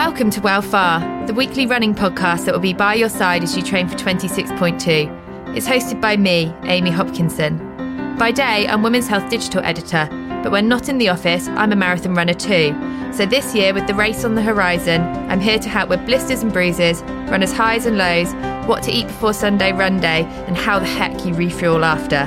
[0.00, 3.54] Welcome to Well Far, the weekly running podcast that will be by your side as
[3.54, 5.54] you train for 26.2.
[5.54, 8.16] It's hosted by me, Amy Hopkinson.
[8.16, 10.08] By day, I'm Women's Health Digital Editor,
[10.42, 12.74] but when not in the office, I'm a marathon runner too.
[13.12, 16.42] So this year, with the race on the horizon, I'm here to help with blisters
[16.42, 18.32] and bruises, runners' highs and lows,
[18.66, 22.26] what to eat before Sunday run day, and how the heck you refuel after.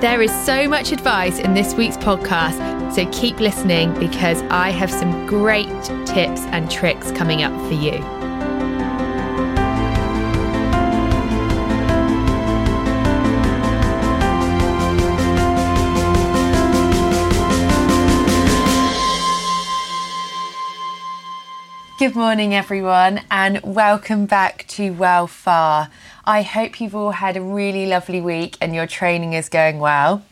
[0.00, 4.90] There is so much advice in this week's podcast, so keep listening because I have
[4.90, 5.68] some great
[6.06, 8.19] tips and tricks coming up for you.
[22.00, 25.90] Good morning, everyone, and welcome back to Well Far.
[26.24, 30.24] I hope you've all had a really lovely week and your training is going well.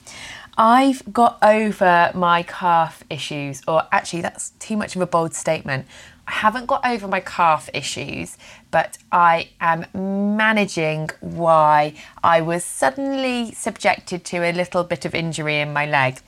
[0.56, 5.84] I've got over my calf issues, or actually, that's too much of a bold statement.
[6.27, 8.38] I haven't got over my calf issues,
[8.70, 11.92] but I am managing why
[12.25, 16.20] I was suddenly subjected to a little bit of injury in my leg.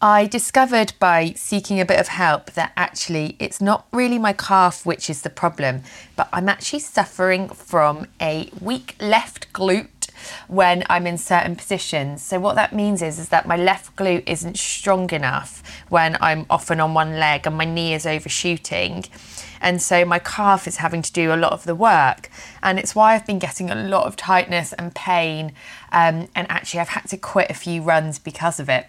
[0.00, 4.84] I discovered by seeking a bit of help that actually it's not really my calf
[4.84, 5.82] which is the problem,
[6.16, 10.10] but I'm actually suffering from a weak left glute
[10.48, 12.22] when I'm in certain positions.
[12.22, 16.44] So what that means is is that my left glute isn't strong enough when I'm
[16.50, 19.06] often on one leg and my knee is overshooting.
[19.62, 22.28] And so my calf is having to do a lot of the work.
[22.62, 25.52] And it's why I've been getting a lot of tightness and pain.
[25.90, 28.86] Um, and actually, I've had to quit a few runs because of it.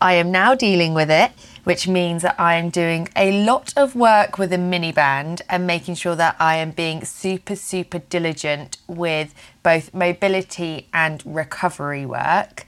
[0.00, 1.32] I am now dealing with it,
[1.64, 5.66] which means that I am doing a lot of work with a mini band and
[5.66, 12.66] making sure that I am being super, super diligent with both mobility and recovery work.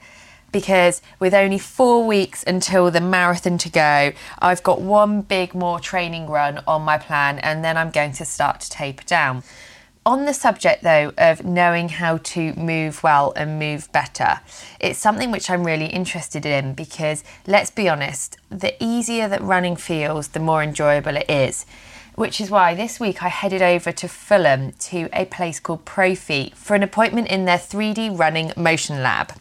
[0.53, 5.79] Because with only four weeks until the marathon to go, I've got one big more
[5.79, 9.43] training run on my plan, and then I'm going to start to taper down.
[10.07, 14.39] On the subject, though, of knowing how to move well and move better,
[14.79, 19.75] it's something which I'm really interested in because, let's be honest, the easier that running
[19.75, 21.67] feels, the more enjoyable it is.
[22.15, 26.55] Which is why this week I headed over to Fulham to a place called Profeet
[26.55, 29.33] for an appointment in their 3D running motion lab.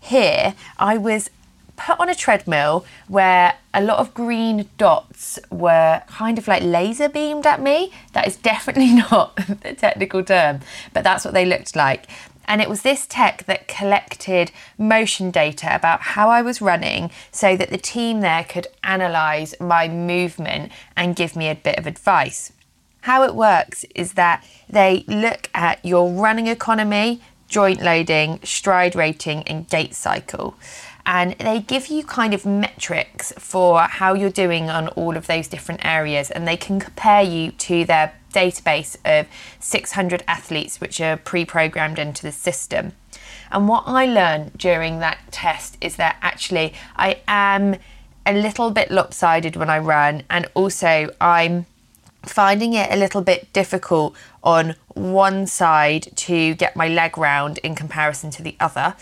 [0.00, 1.28] Here, I was
[1.76, 7.08] put on a treadmill where a lot of green dots were kind of like laser
[7.08, 7.92] beamed at me.
[8.12, 10.60] That is definitely not the technical term,
[10.92, 12.06] but that's what they looked like.
[12.46, 17.56] And it was this tech that collected motion data about how I was running so
[17.56, 22.52] that the team there could analyse my movement and give me a bit of advice.
[23.02, 29.42] How it works is that they look at your running economy, joint loading, stride rating,
[29.44, 30.54] and gait cycle
[31.04, 35.48] and they give you kind of metrics for how you're doing on all of those
[35.48, 36.30] different areas.
[36.30, 39.26] And they can compare you to their database of
[39.60, 42.92] 600 athletes which are pre-programmed into the system.
[43.50, 47.76] And what i learned during that test is that actually i am
[48.24, 51.66] a little bit lopsided when i run and also i'm
[52.22, 57.74] finding it a little bit difficult on one side to get my leg round in
[57.74, 58.94] comparison to the other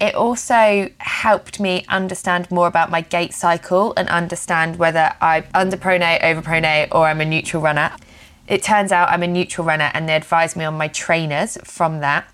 [0.00, 6.20] it also helped me understand more about my gait cycle and understand whether I'm underpronate,
[6.20, 7.92] overpronate, or I'm a neutral runner.
[8.46, 12.00] It turns out I'm a neutral runner, and they advised me on my trainers from
[12.00, 12.28] that.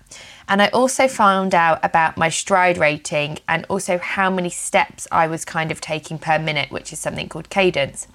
[0.49, 5.27] And I also found out about my stride rating and also how many steps I
[5.27, 8.07] was kind of taking per minute, which is something called cadence.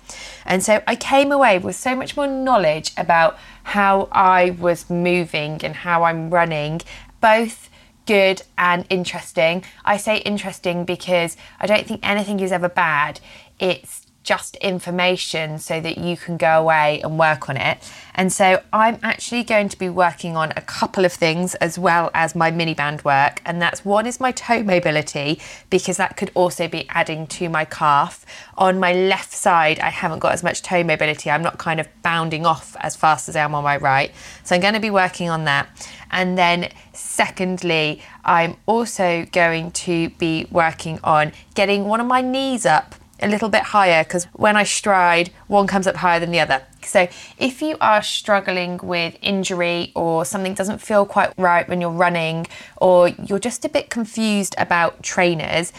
[0.44, 5.65] And so I came away with so much more knowledge about how I was moving
[5.65, 6.82] and how I'm running,
[7.23, 7.71] both
[8.06, 9.64] good and interesting.
[9.85, 13.20] I say interesting because I don't think anything is ever bad.
[13.58, 17.78] It's just information so that you can go away and work on it.
[18.12, 22.11] And so I'm actually going to be working on a couple of things as well
[22.12, 23.40] as my mini band work.
[23.46, 25.40] And that's one is my toe mobility
[25.70, 28.26] because that could also be adding to my calf.
[28.58, 31.31] On my left side, I haven't got as much toe mobility.
[31.31, 34.11] I'm not kind of bounding off as fast as I am on my right.
[34.43, 35.88] So I'm going to be working on that.
[36.11, 42.67] And then, secondly, I'm also going to be working on getting one of my knees
[42.67, 46.41] up a little bit higher because when I stride, one comes up higher than the
[46.41, 46.63] other.
[46.83, 47.09] So
[47.39, 52.47] if you are struggling with injury or something doesn't feel quite right when you're running
[52.77, 55.73] or you're just a bit confused about trainers,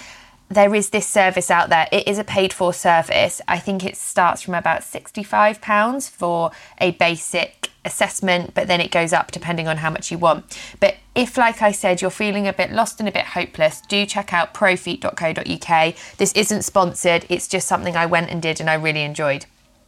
[0.50, 1.88] there is this service out there.
[1.92, 3.42] It is a paid for service.
[3.48, 7.57] I think it starts from about £65 for a basic
[7.88, 10.60] assessment, but then it goes up depending on how much you want.
[10.80, 14.06] But if, like I said, you're feeling a bit lost and a bit hopeless, do
[14.06, 15.96] check out profeet.co.uk.
[16.18, 19.46] This isn't sponsored, it's just something I went and did and I really enjoyed.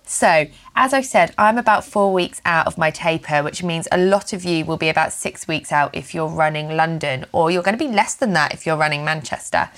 [0.10, 3.98] So, as I said, I'm about four weeks out of my taper, which means a
[3.98, 7.62] lot of you will be about six weeks out if you're running London, or you're
[7.62, 9.70] going to be less than that if you're running Manchester.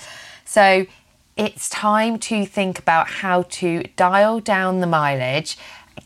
[0.46, 0.86] So,
[1.36, 5.58] it's time to think about how to dial down the mileage,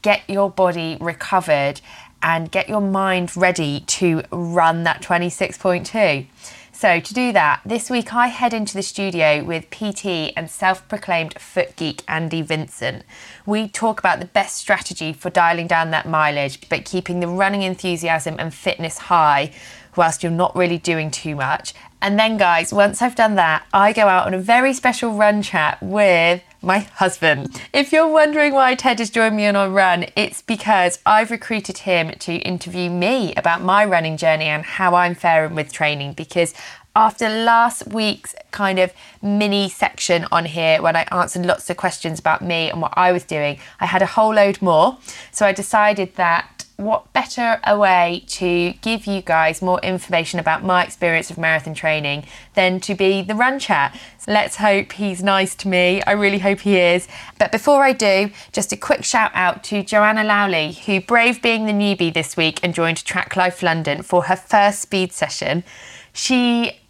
[0.02, 1.80] get your body recovered,
[2.22, 6.26] and get your mind ready to run that 26.2.
[6.72, 10.86] So, to do that, this week I head into the studio with PT and self
[10.88, 13.02] proclaimed foot geek Andy Vincent.
[13.46, 17.62] We talk about the best strategy for dialing down that mileage, but keeping the running
[17.62, 19.52] enthusiasm and fitness high
[19.96, 21.72] whilst you're not really doing too much.
[22.02, 25.40] And then, guys, once I've done that, I go out on a very special run
[25.40, 27.62] chat with my husband.
[27.72, 31.78] If you're wondering why Ted has joined me on a run, it's because I've recruited
[31.78, 36.52] him to interview me about my running journey and how I'm faring with training because
[36.96, 38.92] after last week's kind of
[39.22, 43.12] mini section on here when I answered lots of questions about me and what I
[43.12, 44.96] was doing, I had a whole load more.
[45.30, 50.62] So I decided that what better a way to give you guys more information about
[50.62, 52.24] my experience of marathon training
[52.54, 53.98] than to be the run chat.
[54.28, 56.02] Let's hope he's nice to me.
[56.02, 57.08] I really hope he is.
[57.38, 61.66] But before I do, just a quick shout out to Joanna Lowley, who braved being
[61.66, 65.64] the newbie this week and joined Track Life London for her first speed session.
[66.12, 66.80] She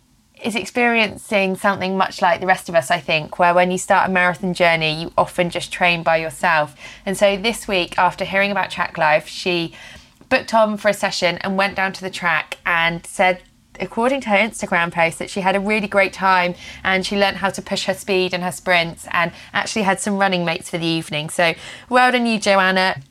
[0.46, 4.08] is experiencing something much like the rest of us, I think, where when you start
[4.08, 6.76] a marathon journey, you often just train by yourself.
[7.04, 9.74] And so this week, after hearing about Track Life, she
[10.28, 13.42] booked on for a session and went down to the track and said
[13.78, 17.36] according to her Instagram post, that she had a really great time and she learned
[17.36, 20.78] how to push her speed and her sprints and actually had some running mates for
[20.78, 21.28] the evening.
[21.28, 21.54] So,
[21.90, 23.02] well done, you, Joanna.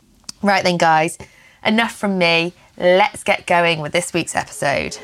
[0.42, 1.20] Right then, guys,
[1.64, 2.54] enough from me.
[2.78, 4.98] Let's get going with this week's episode.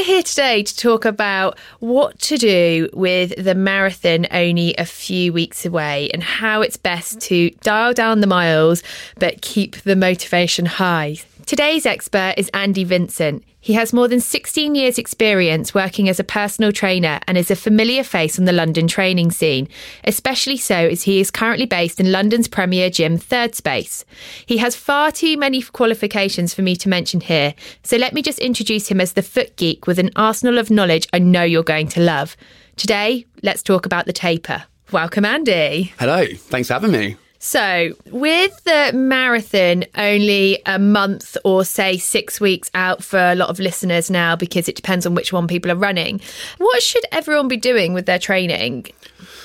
[0.00, 5.30] We're here today to talk about what to do with the marathon only a few
[5.30, 8.82] weeks away and how it's best to dial down the miles
[9.16, 11.18] but keep the motivation high.
[11.50, 13.42] Today's expert is Andy Vincent.
[13.58, 17.56] He has more than 16 years' experience working as a personal trainer and is a
[17.56, 19.66] familiar face on the London training scene,
[20.04, 24.04] especially so as he is currently based in London's premier gym, Third Space.
[24.46, 28.38] He has far too many qualifications for me to mention here, so let me just
[28.38, 31.88] introduce him as the foot geek with an arsenal of knowledge I know you're going
[31.88, 32.36] to love.
[32.76, 34.66] Today, let's talk about the taper.
[34.92, 35.94] Welcome, Andy.
[35.98, 37.16] Hello, thanks for having me.
[37.42, 43.48] So, with the marathon only a month or say six weeks out for a lot
[43.48, 46.20] of listeners now, because it depends on which one people are running,
[46.58, 48.88] what should everyone be doing with their training?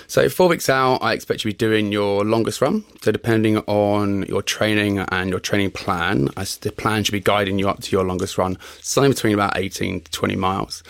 [0.07, 2.83] So, four weeks out, I expect you to be doing your longest run.
[3.01, 7.67] So, depending on your training and your training plan, the plan should be guiding you
[7.67, 10.83] up to your longest run, something between about 18 to 20 miles.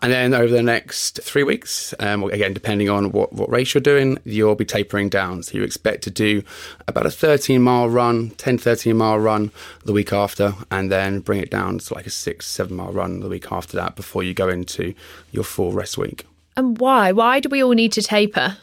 [0.00, 3.82] And then over the next three weeks, um, again, depending on what, what race you're
[3.82, 5.42] doing, you'll be tapering down.
[5.42, 6.42] So, you expect to do
[6.88, 9.50] about a 13 mile run, 10, 13 mile run
[9.84, 13.20] the week after, and then bring it down to like a six, seven mile run
[13.20, 14.94] the week after that before you go into
[15.30, 16.26] your full rest week.
[16.56, 17.12] And why?
[17.12, 18.58] Why do we all need to taper?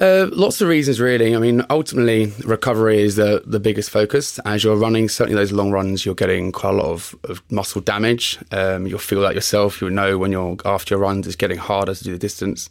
[0.00, 1.36] Uh, lots of reasons, really.
[1.36, 4.40] I mean, ultimately, recovery is the, the biggest focus.
[4.44, 7.80] As you're running, certainly those long runs, you're getting quite a lot of, of muscle
[7.80, 8.38] damage.
[8.50, 9.80] Um, you'll feel that yourself.
[9.80, 12.68] You'll know when you're after your runs, it's getting harder to do the distance.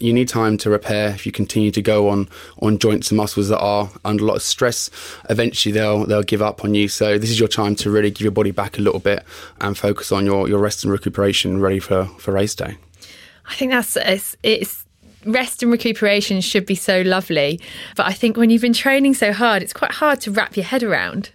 [0.00, 1.10] You need time to repair.
[1.10, 2.28] If you continue to go on
[2.60, 4.90] on joints and muscles that are under a lot of stress,
[5.30, 6.88] eventually they'll they'll give up on you.
[6.88, 9.24] So this is your time to really give your body back a little bit
[9.60, 12.76] and focus on your, your rest and recuperation, ready for, for race day.
[13.46, 14.83] I think that's it's, it's
[15.26, 17.60] rest and recuperation should be so lovely.
[17.96, 20.64] But I think when you've been training so hard, it's quite hard to wrap your
[20.64, 21.30] head around.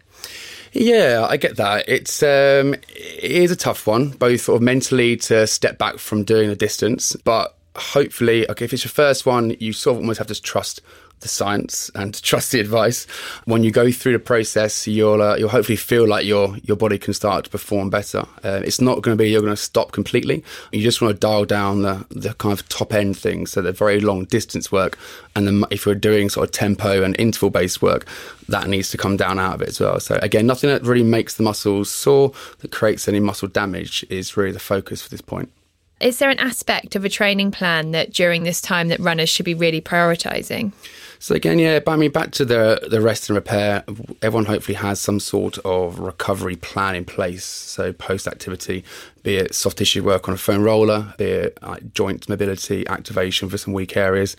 [0.71, 1.85] Yeah, I get that.
[1.87, 6.23] It's um, it is a tough one, both sort of mentally to step back from
[6.23, 10.19] doing the distance, but hopefully, okay, if it's your first one, you sort of almost
[10.19, 10.81] have to trust
[11.21, 13.05] the science and to trust the advice.
[13.45, 16.97] When you go through the process, you'll uh, you'll hopefully feel like your your body
[16.97, 18.25] can start to perform better.
[18.43, 20.43] Uh, it's not going to be you're going to stop completely.
[20.71, 23.71] You just want to dial down the the kind of top end things, so the
[23.71, 24.97] very long distance work,
[25.35, 28.07] and then if you're doing sort of tempo and interval based work,
[28.47, 29.99] that needs to come down out of it as well.
[29.99, 34.35] So again, nothing that really makes the muscles sore, that creates any muscle damage, is
[34.35, 35.51] really the focus for this point.
[35.99, 39.45] Is there an aspect of a training plan that during this time that runners should
[39.45, 40.71] be really prioritising?
[41.21, 43.83] So again, yeah, I mean, back to the the rest and repair.
[44.21, 47.43] Everyone hopefully has some sort of recovery plan in place.
[47.43, 48.85] So post activity,
[49.23, 53.49] be it soft tissue work on a foam roller, be it like joint mobility activation
[53.49, 54.35] for some weak areas.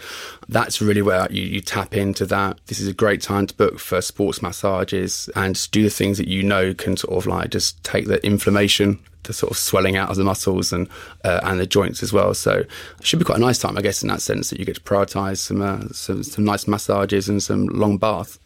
[0.49, 2.59] That's really where you, you tap into that.
[2.67, 6.29] This is a great time to book for sports massages and do the things that
[6.29, 10.09] you know can sort of like just take the inflammation the sort of swelling out
[10.09, 10.89] of the muscles and
[11.25, 12.33] uh, and the joints as well.
[12.33, 14.65] So it should be quite a nice time, I guess, in that sense that you
[14.65, 18.39] get to prioritise some, uh, some some nice massages and some long bath.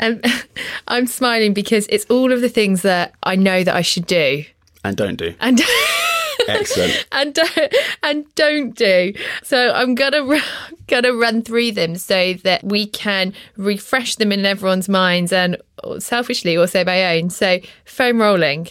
[0.00, 0.20] Um,
[0.88, 4.44] I'm smiling because it's all of the things that I know that I should do
[4.86, 5.34] and don't do.
[5.40, 5.60] And
[6.48, 7.06] excellent.
[7.12, 9.12] and don't, and don't do.
[9.42, 10.40] So I'm gonna
[10.86, 15.56] gonna run through them so that we can refresh them in everyone's minds and
[15.98, 17.30] selfishly also my own.
[17.30, 18.68] So foam rolling.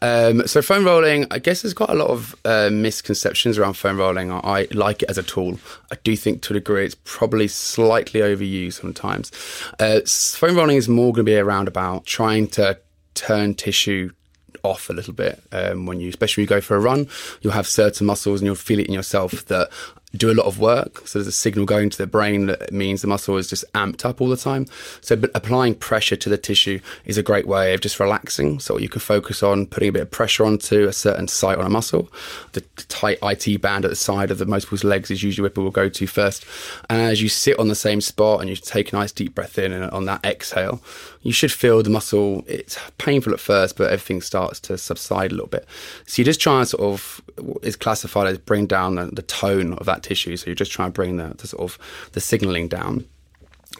[0.00, 3.98] Um, so foam rolling, I guess there's got a lot of uh, misconceptions around foam
[3.98, 4.30] rolling.
[4.30, 5.58] I, I, like it as a tool.
[5.90, 9.32] I do think to a degree it's probably slightly overused sometimes.
[9.80, 10.00] Uh,
[10.38, 12.78] foam rolling is more going to be around about trying to
[13.14, 14.12] turn tissue
[14.62, 17.06] off a little bit um, when you, especially when you go for a run.
[17.42, 19.70] You'll have certain muscles and you'll feel it in yourself that
[20.16, 21.06] do a lot of work.
[21.06, 24.06] So there's a signal going to the brain that means the muscle is just amped
[24.06, 24.66] up all the time.
[25.02, 28.58] So applying pressure to the tissue is a great way of just relaxing.
[28.58, 31.66] So you can focus on putting a bit of pressure onto a certain site on
[31.66, 32.10] a muscle.
[32.52, 35.42] The, the tight IT band at the side of the most people's legs is usually
[35.42, 36.46] where people will go to first.
[36.88, 39.58] And as you sit on the same spot and you take a nice deep breath
[39.58, 40.80] in and on that exhale,
[41.28, 42.42] you should feel the muscle.
[42.46, 45.66] It's painful at first, but everything starts to subside a little bit.
[46.06, 47.20] So you just try and sort of
[47.62, 50.38] is classified as bring down the, the tone of that tissue.
[50.38, 51.78] So you're just trying to bring the, the sort of
[52.12, 53.04] the signaling down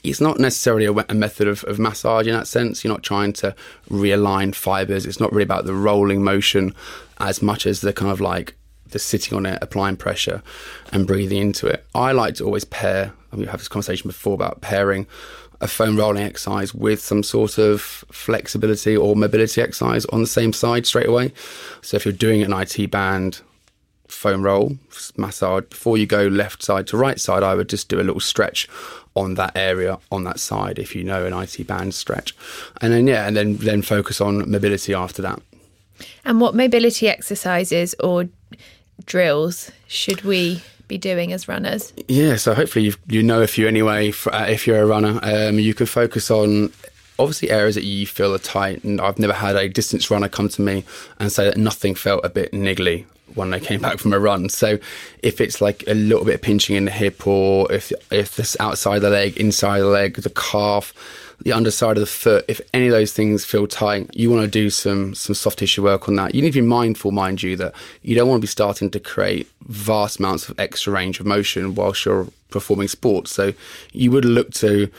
[0.05, 2.85] it's not necessarily a, a, method of, of massage in that sense.
[2.85, 3.55] You're not trying to
[3.91, 5.07] realign fibers.
[5.07, 6.75] It's not really about the rolling motion
[7.19, 8.55] as much as the kind of like
[8.91, 10.43] the sitting on it, applying pressure
[10.93, 11.85] and breathing into it.
[11.95, 15.07] I like to always pair, I mean, we have this conversation before about pairing
[15.61, 20.53] a foam rolling exercise with some sort of flexibility or mobility exercise on the same
[20.53, 21.33] side straight away.
[21.83, 23.41] So if you're doing an IT band
[24.07, 24.77] foam roll
[25.17, 28.21] massage before you go left side to right side, I would just do a little
[28.21, 28.69] stretch
[29.15, 32.35] on that area on that side if you know an IT band stretch,
[32.81, 35.43] and then yeah, and then then focus on mobility after that.
[36.25, 38.29] And what mobility exercises or
[39.05, 41.93] drills should we be doing as runners?
[42.09, 44.11] Yeah, so hopefully you you know a few anyway.
[44.11, 46.73] For, uh, if you're a runner, um, you can focus on
[47.19, 48.83] obviously areas that you feel are tight.
[48.85, 50.85] And I've never had a distance runner come to me
[51.19, 53.05] and say that nothing felt a bit niggly
[53.35, 54.49] when they came back from a run.
[54.49, 54.79] So
[55.23, 58.57] if it's like a little bit of pinching in the hip, or if if this
[58.61, 60.95] outside the leg, inside the leg, the calf
[61.41, 64.49] the underside of the foot, if any of those things feel tight, you want to
[64.51, 66.35] do some some soft tissue work on that.
[66.35, 69.01] You need to be mindful, mind you, that you don't want to be starting to
[69.01, 73.33] create vast amounts of extra range of motion whilst you're performing sports.
[73.33, 73.53] So
[73.93, 74.91] you would look to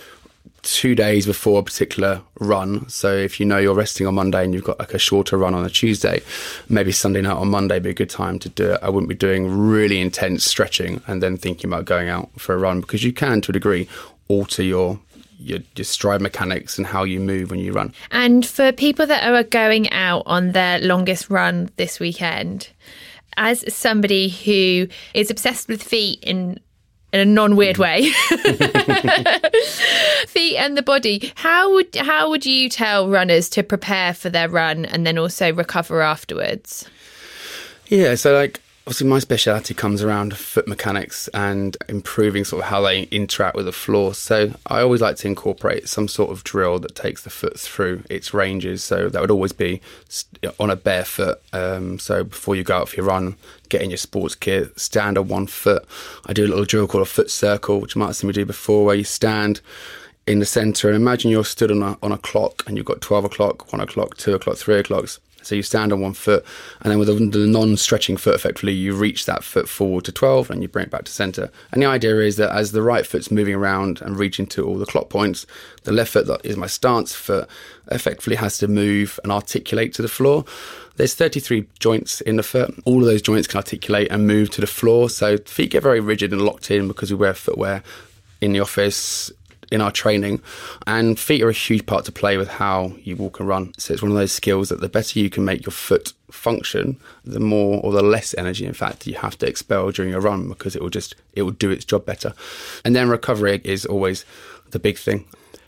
[0.62, 2.88] two days before a particular run.
[2.90, 5.54] So if you know you're resting on Monday and you've got like a shorter run
[5.54, 6.22] on a Tuesday,
[6.68, 8.80] maybe Sunday night on Monday be a good time to do it.
[8.82, 12.58] I wouldn't be doing really intense stretching and then thinking about going out for a
[12.58, 13.88] run because you can to a degree
[14.28, 15.00] alter your
[15.40, 17.94] your, your stride mechanics and how you move when you run.
[18.12, 22.70] And for people that are going out on their longest run this weekend,
[23.38, 26.60] as somebody who is obsessed with feet in
[27.12, 27.80] in a non-weird mm.
[27.80, 28.12] way
[30.28, 34.48] feet and the body how would how would you tell runners to prepare for their
[34.48, 36.88] run and then also recover afterwards
[37.88, 42.82] yeah so like obviously my speciality comes around foot mechanics and improving sort of how
[42.82, 44.16] they interact with the floor.
[44.16, 48.02] So I always like to incorporate some sort of drill that takes the foot through
[48.10, 48.84] its ranges.
[48.84, 49.80] So that would always be
[50.60, 51.40] on a bare foot.
[51.54, 53.36] Um, so before you go out for your run,
[53.70, 55.86] get in your sports kit, stand on one foot.
[56.26, 58.34] I do a little drill called a foot circle, which you might have seen me
[58.34, 59.62] do before, where you stand
[60.26, 63.02] in the center and imagine you're stood on a, on a clock and you've got
[63.02, 65.06] 12 o'clock, 1 o'clock, 2 o'clock, 3 o'clock
[65.42, 66.46] so you stand on one foot,
[66.82, 70.62] and then with the non-stretching foot, effectively, you reach that foot forward to 12, and
[70.62, 71.50] you bring it back to center.
[71.72, 74.78] And the idea is that as the right foot's moving around and reaching to all
[74.78, 75.46] the clock points,
[75.84, 77.48] the left foot, that is my stance foot,
[77.92, 80.46] effectively has to move and articulate to the floor.
[80.98, 82.74] There's 33 joints in the foot.
[82.84, 85.10] All of those joints can articulate and move to the floor.
[85.10, 87.84] So feet get very rigid and locked in because we wear footwear
[88.42, 89.32] in the office,
[89.72, 90.42] in our training.
[90.88, 93.74] And feet are a huge part to play with how you walk and run.
[93.78, 96.98] So it's one of those skills that the better you can make your foot function,
[97.24, 100.48] the more or the less energy, in fact, you have to expel during your run
[100.48, 102.34] because it will just it will do its job better.
[102.84, 104.26] And then recovery is always
[104.72, 105.26] the big thing.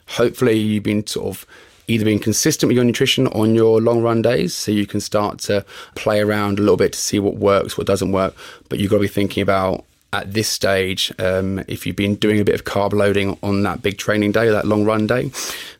[0.07, 1.45] Hopefully, you've been sort of
[1.87, 5.39] either being consistent with your nutrition on your long run days so you can start
[5.39, 5.65] to
[5.95, 8.33] play around a little bit to see what works, what doesn't work.
[8.69, 12.39] But you've got to be thinking about at this stage, um, if you've been doing
[12.39, 15.31] a bit of carb loading on that big training day, that long run day,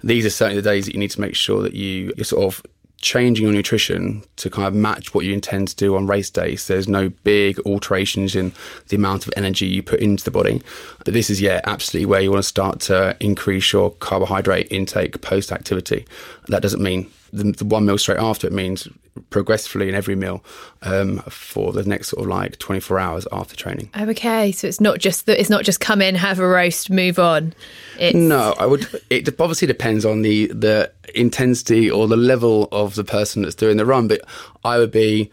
[0.03, 2.45] these are certainly the days that you need to make sure that you, you're sort
[2.45, 2.63] of
[3.01, 6.67] changing your nutrition to kind of match what you intend to do on race days.
[6.67, 8.53] There's no big alterations in
[8.87, 10.61] the amount of energy you put into the body.
[11.03, 15.19] But this is, yeah, absolutely where you want to start to increase your carbohydrate intake
[15.21, 16.05] post activity.
[16.47, 18.87] That doesn't mean the, the, one meal straight after it means
[19.29, 20.43] progressively in every meal
[20.83, 23.89] um, for the next sort of like 24 hours after training.
[23.97, 27.19] Okay, so it's not just that it's not just come in, have a roast, move
[27.19, 27.53] on.
[27.99, 28.15] It's...
[28.15, 28.87] No, I would.
[29.09, 33.77] It obviously depends on the the intensity or the level of the person that's doing
[33.77, 34.21] the run, but
[34.63, 35.29] I would be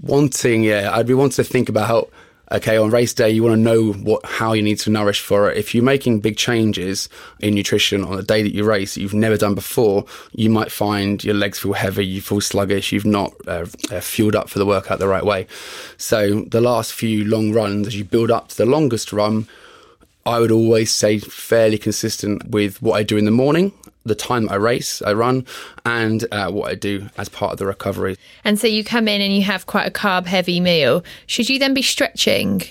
[0.00, 2.10] wanting, yeah, I'd be wanting to think about
[2.50, 5.50] okay, on race day, you want to know what how you need to nourish for
[5.50, 5.56] it.
[5.56, 7.08] If you're making big changes
[7.40, 10.72] in nutrition on a day that you race that you've never done before, you might
[10.72, 14.58] find your legs feel heavy, you feel sluggish, you've not uh, uh, fueled up for
[14.58, 15.46] the workout the right way.
[15.96, 19.46] So the last few long runs, as you build up to the longest run,
[20.24, 23.72] I would always say fairly consistent with what I do in the morning
[24.08, 25.46] the time I race, I run,
[25.84, 28.16] and uh, what I do as part of the recovery.
[28.44, 31.04] And so you come in and you have quite a carb heavy meal.
[31.26, 32.62] Should you then be stretching?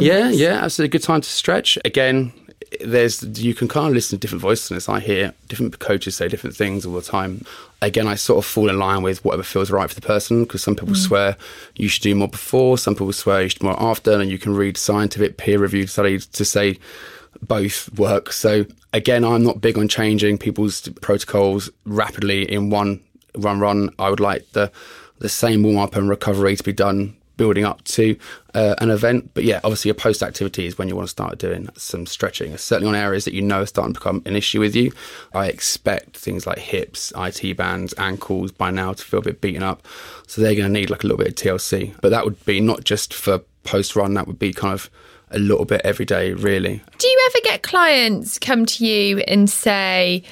[0.00, 0.38] yeah, this?
[0.38, 0.98] yeah, absolutely.
[0.98, 1.78] Good time to stretch.
[1.84, 2.32] Again,
[2.80, 6.56] there's you can kind of listen to different voices I hear different coaches say different
[6.56, 7.44] things all the time.
[7.82, 10.62] Again, I sort of fall in line with whatever feels right for the person because
[10.62, 10.96] some people mm.
[10.96, 11.36] swear
[11.76, 14.38] you should do more before, some people swear you should do more after, and you
[14.38, 16.78] can read scientific peer reviewed studies to say
[17.46, 18.32] both work.
[18.32, 23.00] So again, I'm not big on changing people's protocols rapidly in one
[23.36, 23.90] run run.
[23.98, 24.70] I would like the
[25.18, 28.16] the same warm up and recovery to be done building up to
[28.54, 29.30] uh, an event.
[29.34, 32.56] But yeah, obviously your post activity is when you want to start doing some stretching.
[32.56, 34.92] Certainly on areas that you know are starting to become an issue with you.
[35.32, 39.62] I expect things like hips, IT bands, ankles by now to feel a bit beaten
[39.62, 39.86] up.
[40.26, 41.94] So they're going to need like a little bit of TLC.
[42.00, 44.90] But that would be not just for post run, that would be kind of
[45.34, 46.80] a little bit every day, really.
[46.98, 50.22] Do you ever get clients come to you and say,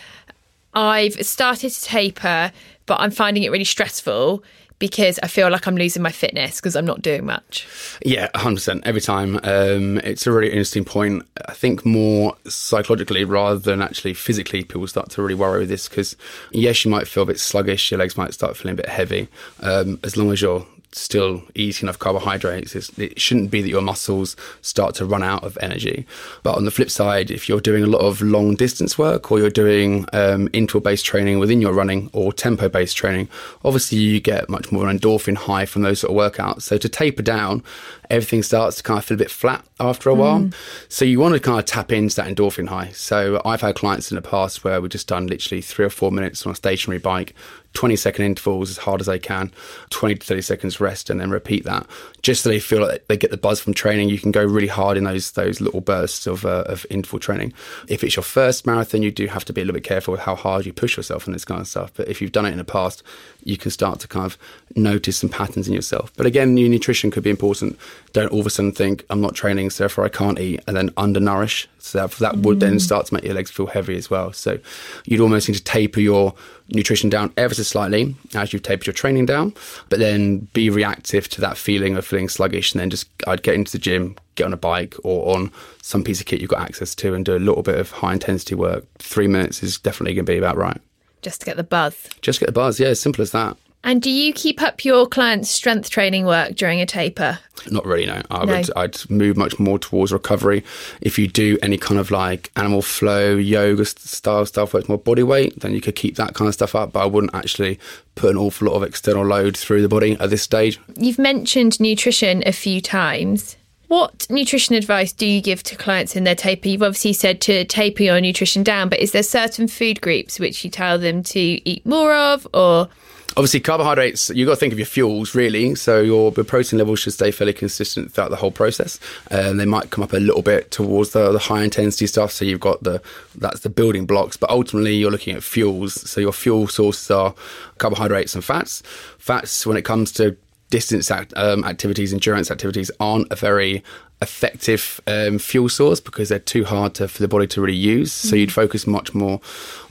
[0.74, 2.52] I've started to taper,
[2.86, 4.42] but I'm finding it really stressful?
[4.82, 7.68] because I feel like I'm losing my fitness because I'm not doing much.
[8.04, 9.36] Yeah, 100% every time.
[9.44, 11.22] Um, it's a really interesting point.
[11.46, 15.88] I think more psychologically rather than actually physically, people start to really worry with this
[15.88, 16.16] because,
[16.50, 19.28] yes, you might feel a bit sluggish, your legs might start feeling a bit heavy.
[19.60, 22.74] Um, as long as you're still eating enough carbohydrates.
[22.74, 26.06] it shouldn't be that your muscles start to run out of energy.
[26.42, 29.38] But on the flip side, if you're doing a lot of long distance work or
[29.38, 33.28] you're doing um, interval based training within your running or tempo based training,
[33.64, 36.62] obviously you get much more an endorphin high from those sort of workouts.
[36.62, 37.62] So to taper down,
[38.10, 40.18] everything starts to kind of feel a bit flat after a mm.
[40.18, 40.50] while.
[40.88, 42.90] So you want to kind of tap into that endorphin high.
[42.92, 46.10] So I've had clients in the past where we've just done literally three or four
[46.10, 47.34] minutes on a stationary bike
[47.74, 49.50] 20 second intervals as hard as they can,
[49.90, 51.86] 20 to 30 seconds rest, and then repeat that
[52.22, 54.08] just so they feel like they get the buzz from training.
[54.08, 57.52] You can go really hard in those those little bursts of, uh, of interval training.
[57.88, 60.20] If it's your first marathon, you do have to be a little bit careful with
[60.20, 61.92] how hard you push yourself and this kind of stuff.
[61.94, 63.02] But if you've done it in the past,
[63.44, 64.38] you can start to kind of
[64.76, 66.12] notice some patterns in yourself.
[66.16, 67.78] But again, your nutrition could be important.
[68.12, 70.76] Don't all of a sudden think, I'm not training, so therefore I can't eat, and
[70.76, 71.66] then undernourish.
[71.78, 72.60] So that, that would mm.
[72.60, 74.32] then start to make your legs feel heavy as well.
[74.32, 74.58] So
[75.04, 76.34] you'd almost need to taper your
[76.68, 79.54] nutrition down ever so slightly as you've tapered your training down,
[79.88, 82.72] but then be reactive to that feeling of feeling sluggish.
[82.72, 85.50] And then just, I'd get into the gym, get on a bike or on
[85.82, 88.12] some piece of kit you've got access to and do a little bit of high
[88.12, 88.84] intensity work.
[88.98, 90.80] Three minutes is definitely going to be about right.
[91.22, 92.08] Just to get the buzz.
[92.20, 93.56] Just get the buzz, yeah, as simple as that.
[93.84, 97.40] And do you keep up your clients' strength training work during a taper?
[97.70, 98.22] Not really, no.
[98.30, 98.56] I no.
[98.56, 100.64] would I'd move much more towards recovery.
[101.00, 104.98] If you do any kind of like animal flow, yoga style stuff where it's more
[104.98, 106.92] body weight, then you could keep that kind of stuff up.
[106.92, 107.80] But I wouldn't actually
[108.14, 110.78] put an awful lot of external load through the body at this stage.
[110.96, 113.56] You've mentioned nutrition a few times.
[113.92, 116.66] What nutrition advice do you give to clients in their taper?
[116.66, 120.64] You've obviously said to taper your nutrition down, but is there certain food groups which
[120.64, 122.88] you tell them to eat more of or?
[123.36, 125.74] Obviously carbohydrates you've got to think of your fuels really.
[125.74, 128.98] So your, your protein levels should stay fairly consistent throughout the whole process.
[129.30, 132.32] And they might come up a little bit towards the, the high intensity stuff.
[132.32, 133.02] So you've got the
[133.36, 134.38] that's the building blocks.
[134.38, 136.08] But ultimately you're looking at fuels.
[136.10, 137.34] So your fuel sources are
[137.76, 138.82] carbohydrates and fats.
[139.18, 140.34] Fats when it comes to
[140.72, 143.84] distance act, um, activities endurance activities aren't a very
[144.22, 148.10] effective um, fuel source because they're too hard to, for the body to really use.
[148.10, 149.40] So you'd focus much more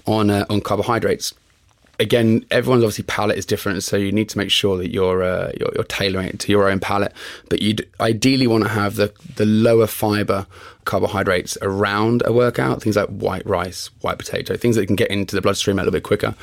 [0.07, 1.33] on uh, on carbohydrates
[2.01, 5.51] again, everyone's obviously palate is different, so you need to make sure that you're uh,
[5.59, 7.13] you're, you're, tailoring it to your own palate.
[7.49, 10.47] But you'd ideally want to have the the lower fiber
[10.83, 15.35] carbohydrates around a workout, things like white rice, white potato, things that can get into
[15.35, 16.33] the bloodstream a little bit quicker.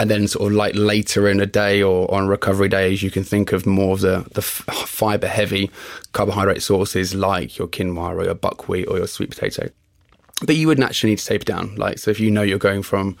[0.00, 3.22] And then sort of like later in a day or on recovery days, you can
[3.22, 5.70] think of more of the the fiber heavy
[6.12, 9.68] carbohydrate sources like your quinoa or your buckwheat or your sweet potato.
[10.44, 11.76] But you would naturally need to taper down.
[11.76, 13.16] Like so, if you know you're going from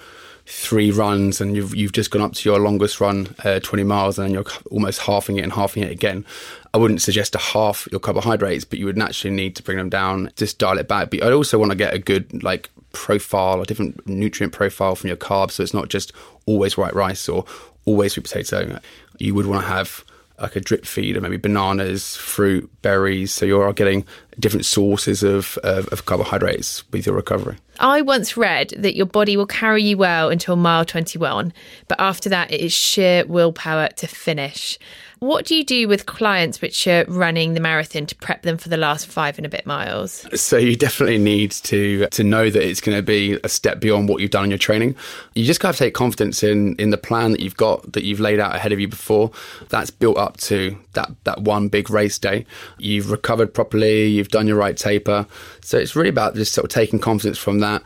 [0.46, 4.18] three runs and you've you've just gone up to your longest run, uh, 20 miles,
[4.18, 6.24] and you're almost halving it and halving it again.
[6.72, 9.88] I wouldn't suggest to half your carbohydrates, but you would naturally need to bring them
[9.88, 11.10] down, just dial it back.
[11.10, 15.08] But I'd also want to get a good like profile, a different nutrient profile from
[15.08, 16.12] your carbs, so it's not just
[16.46, 17.44] always white rice or
[17.84, 18.78] always sweet potato.
[19.18, 20.04] You would want to have
[20.40, 23.32] like a drip feed of maybe bananas, fruit, berries.
[23.32, 24.04] So you're getting
[24.38, 27.56] different sources of, of, of, carbohydrates with your recovery.
[27.80, 31.52] I once read that your body will carry you well until mile 21,
[31.88, 34.78] but after that, it is sheer willpower to finish.
[35.24, 38.68] What do you do with clients which are running the marathon to prep them for
[38.68, 40.26] the last five and a bit miles?
[40.38, 44.10] So you definitely need to to know that it's going to be a step beyond
[44.10, 44.94] what you've done in your training.
[45.34, 48.20] You just got to take confidence in in the plan that you've got that you've
[48.20, 49.30] laid out ahead of you before.
[49.70, 52.44] That's built up to that that one big race day.
[52.76, 54.06] You've recovered properly.
[54.08, 55.26] You've done your right taper.
[55.62, 57.82] So it's really about just sort of taking confidence from that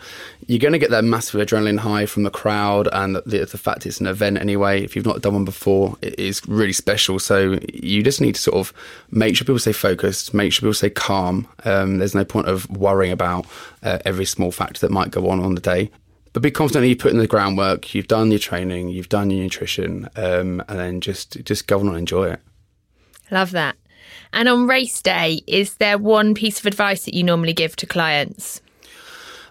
[0.49, 3.85] you're going to get that massive adrenaline high from the crowd and the, the, fact
[3.85, 4.83] it's an event anyway.
[4.83, 7.19] If you've not done one before, it is really special.
[7.19, 8.73] So you just need to sort of
[9.11, 11.47] make sure people stay focused, make sure people stay calm.
[11.65, 13.45] Um, there's no point of worrying about
[13.83, 15.91] uh, every small factor that might go on on the day.
[16.33, 19.29] But be confident that you put in the groundwork, you've done your training, you've done
[19.29, 22.41] your nutrition, um, and then just just go on and enjoy it.
[23.31, 23.77] Love that.
[24.33, 27.87] And on race day, is there one piece of advice that you normally give to
[27.87, 28.61] clients?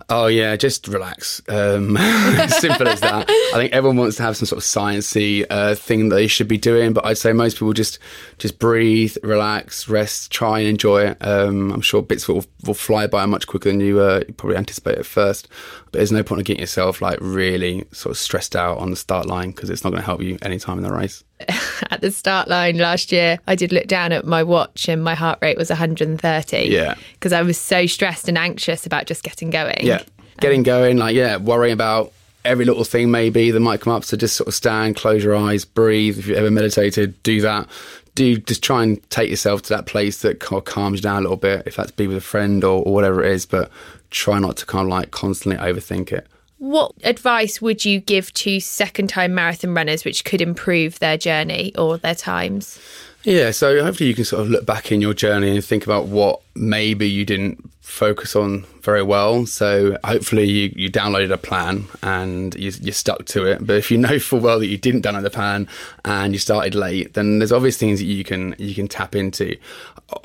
[0.10, 1.42] Oh yeah, just relax.
[1.50, 1.98] Um,
[2.48, 3.26] simple as that.
[3.30, 6.48] I think everyone wants to have some sort of sciencey uh, thing that they should
[6.48, 8.00] be doing, but I'd say most people just
[8.38, 11.18] just breathe, relax, rest, try and enjoy it.
[11.20, 14.98] Um, I'm sure bits will, will fly by much quicker than you, uh, probably anticipate
[14.98, 15.50] at first.
[15.86, 18.96] But there's no point in getting yourself like really sort of stressed out on the
[18.96, 21.26] start line because it's not going to help you any time in the race.
[21.92, 25.14] at the start line last year, I did look down at my watch and my
[25.14, 26.58] heart rate was 130.
[26.58, 26.96] Yeah.
[27.14, 29.80] Because I was so stressed and anxious about just getting going.
[29.82, 30.04] Yeah.
[30.40, 32.14] Getting going, like, yeah, worrying about
[32.46, 34.04] every little thing maybe that might come up.
[34.04, 36.18] So just sort of stand, close your eyes, breathe.
[36.18, 37.68] If you've ever meditated, do that.
[38.16, 41.20] Do just try and take yourself to that place that kind of calms you down
[41.20, 43.46] a little bit, if that's be with a friend or, or whatever it is.
[43.46, 43.70] But
[44.10, 46.28] try not to kind of like constantly overthink it.
[46.60, 51.74] What advice would you give to second time marathon runners which could improve their journey
[51.76, 52.80] or their times?
[53.24, 56.08] Yeah, so hopefully you can sort of look back in your journey and think about
[56.08, 59.46] what maybe you didn't focus on very well.
[59.46, 63.66] So hopefully you, you downloaded a plan and you, you stuck to it.
[63.66, 65.68] But if you know full well that you didn't download the plan
[66.06, 69.58] and you started late, then there's obvious things that you can you can tap into.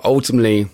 [0.04, 0.68] Ultimately,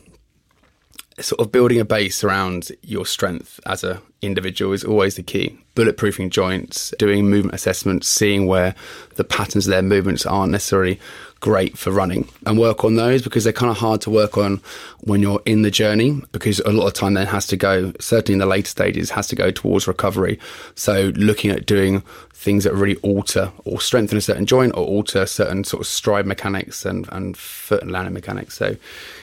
[1.20, 5.56] sort of building a base around your strength as a individual is always the key.
[5.76, 8.74] Bulletproofing joints, doing movement assessments, seeing where
[9.14, 10.98] the patterns of their movements aren't necessarily
[11.40, 12.28] great for running.
[12.46, 14.60] And work on those because they're kind of hard to work on
[15.00, 18.34] when you're in the journey because a lot of time then has to go certainly
[18.34, 20.38] in the later stages has to go towards recovery.
[20.74, 22.02] So looking at doing
[22.32, 26.26] things that really alter or strengthen a certain joint or alter certain sort of stride
[26.26, 28.56] mechanics and, and foot and landing mechanics.
[28.56, 28.76] So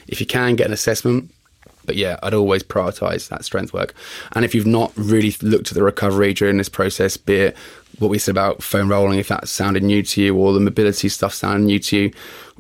[0.08, 1.32] if you can get an assessment
[1.86, 3.94] but yeah, I'd always prioritize that strength work.
[4.34, 7.58] And if you've not really looked at the recovery during this process, be it
[8.00, 11.10] what we said about foam rolling, if that sounded new to you, or the mobility
[11.10, 12.12] stuff sounded new to you,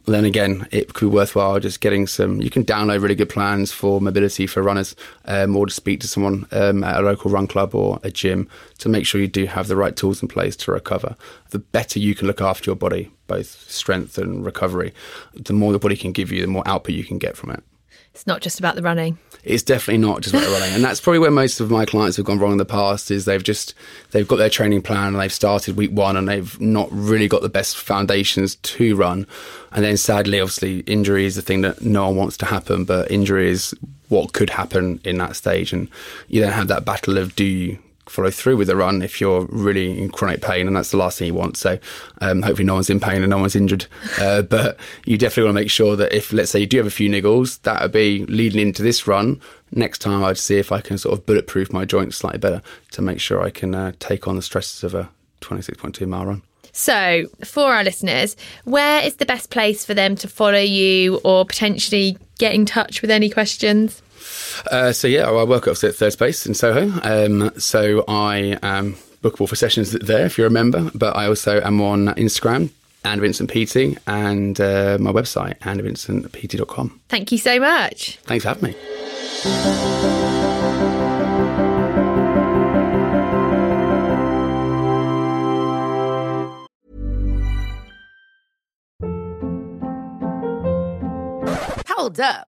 [0.06, 2.42] then again, it could be worthwhile just getting some.
[2.42, 6.08] You can download really good plans for mobility for runners, um, or to speak to
[6.08, 8.48] someone um, at a local run club or a gym
[8.80, 11.16] to make sure you do have the right tools in place to recover.
[11.50, 14.94] The better you can look after your body, both strength and recovery,
[15.34, 17.64] the more the body can give you, the more output you can get from it.
[18.16, 19.18] It's not just about the running.
[19.44, 22.16] It's definitely not just about the running, and that's probably where most of my clients
[22.16, 23.12] have gone wrong in the past.
[23.12, 23.74] Is they've just
[24.12, 27.42] they've got their training plan and they've started week one and they've not really got
[27.42, 29.28] the best foundations to run,
[29.74, 33.12] and then sadly, obviously, injury is the thing that no one wants to happen, but
[33.12, 33.76] injury is
[34.08, 35.90] what could happen in that stage, and
[36.30, 39.46] you then have that battle of do you follow through with the run if you're
[39.46, 41.58] really in chronic pain, and that's the last thing you want.
[41.58, 41.80] So,
[42.22, 43.86] um, hopefully, no one's in pain and no one's injured.
[44.18, 46.88] Uh, but you definitely want to make sure that if, let's say, you do have
[46.88, 49.42] a few niggles, that would be leading into this run.
[49.72, 53.02] Next time, I'd see if I can sort of bulletproof my joints slightly better to
[53.02, 55.10] make sure I can uh, take on the stresses of a
[55.42, 56.42] 26.2 mile run.
[56.72, 61.46] So, for our listeners, where is the best place for them to follow you or
[61.46, 64.02] potentially get in touch with any questions?
[64.72, 66.92] Uh, so yeah, I work at Third Space in Soho.
[67.04, 71.62] Um, so I am bookable for sessions there if you're a member, but I also
[71.62, 72.70] am on Instagram
[73.04, 77.02] and Vincent PT and uh, my website andyvincentpt.com.
[77.10, 78.18] Thank you so much.
[78.24, 78.76] Thanks for having me.
[91.88, 92.48] Hold up.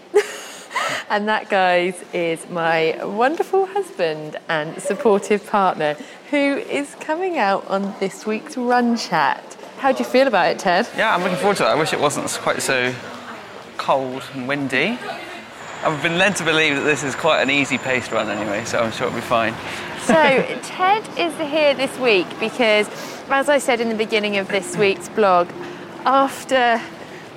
[1.09, 5.95] And that, guys, is my wonderful husband and supportive partner
[6.29, 9.57] who is coming out on this week's Run Chat.
[9.77, 10.87] How do you feel about it, Ted?
[10.95, 11.67] Yeah, I'm looking forward to it.
[11.67, 12.93] I wish it wasn't quite so
[13.77, 14.97] cold and windy.
[15.83, 18.79] I've been led to believe that this is quite an easy paced run anyway, so
[18.79, 19.55] I'm sure it'll be fine.
[20.03, 20.13] So,
[20.63, 22.87] Ted is here this week because,
[23.29, 25.49] as I said in the beginning of this week's blog,
[26.05, 26.79] after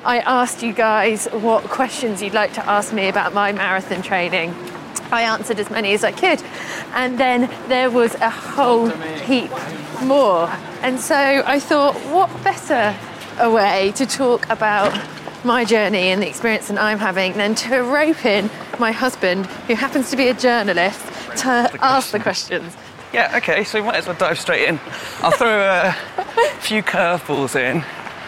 [0.04, 4.54] I asked you guys what questions you'd like to ask me about my marathon training,
[5.10, 6.42] I answered as many as I could.
[6.92, 9.50] And then there was a whole heap
[10.02, 10.50] more.
[10.82, 12.94] And so I thought, what better
[13.38, 14.92] a way to talk about
[15.42, 19.74] my journey and the experience that I'm having than to rope in my husband, who
[19.74, 21.00] happens to be a journalist,
[21.38, 22.76] to ask the questions.
[23.12, 24.78] Yeah, okay, so we might as well dive straight in.
[25.20, 25.92] I'll throw a
[26.60, 27.84] few curveballs in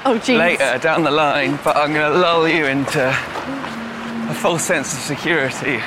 [0.09, 4.92] Oh, later down the line, but I'm going to lull you into a false sense
[4.92, 5.83] of security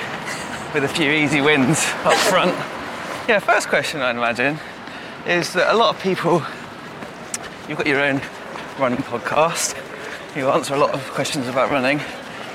[0.74, 2.52] with a few easy wins up front.
[3.30, 4.60] Yeah, first question I'd imagine
[5.26, 6.44] is that a lot of people,
[7.70, 8.20] you've got your own
[8.78, 9.78] running podcast,
[10.36, 12.02] you answer a lot of questions about running.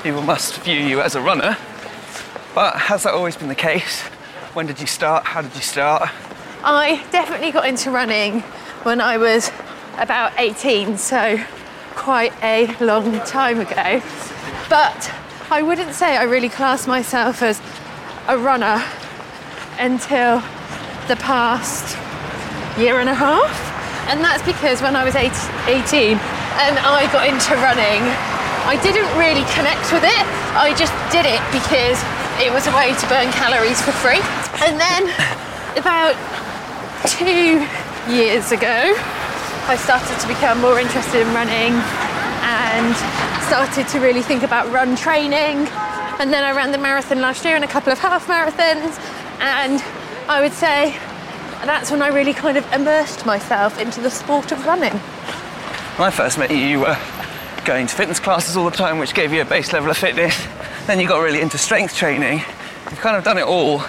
[0.03, 1.57] People must view you as a runner,
[2.55, 4.03] but has that always been the case?
[4.53, 5.24] When did you start?
[5.24, 6.11] How did you start?
[6.62, 8.42] I definitely got into running
[8.83, 9.50] when I was
[9.98, 11.38] about 18, so
[11.94, 14.02] quite a long time ago.
[14.68, 15.12] But
[15.50, 17.61] I wouldn't say I really class myself as
[18.26, 18.83] a runner
[19.78, 20.40] until
[21.09, 21.96] the past
[22.78, 23.52] year and a half.
[24.09, 28.02] And that's because when I was eight, 18 and I got into running,
[28.66, 30.24] I didn't really connect with it.
[30.57, 32.00] I just did it because
[32.40, 34.20] it was a way to burn calories for free.
[34.64, 35.09] And then
[35.76, 36.16] about
[37.07, 37.64] two
[38.12, 38.96] years ago,
[39.66, 42.94] I started to become more interested in running and
[43.46, 45.66] started to really think about run training.
[46.20, 49.00] And then I ran the marathon last year and a couple of half marathons.
[49.40, 49.83] And
[50.29, 50.90] I would say
[51.64, 54.92] that's when I really kind of immersed myself into the sport of running.
[55.96, 56.98] When I first met you, you were
[57.64, 60.46] going to fitness classes all the time, which gave you a base level of fitness.
[60.87, 62.42] Then you got really into strength training.
[62.90, 63.81] You've kind of done it all.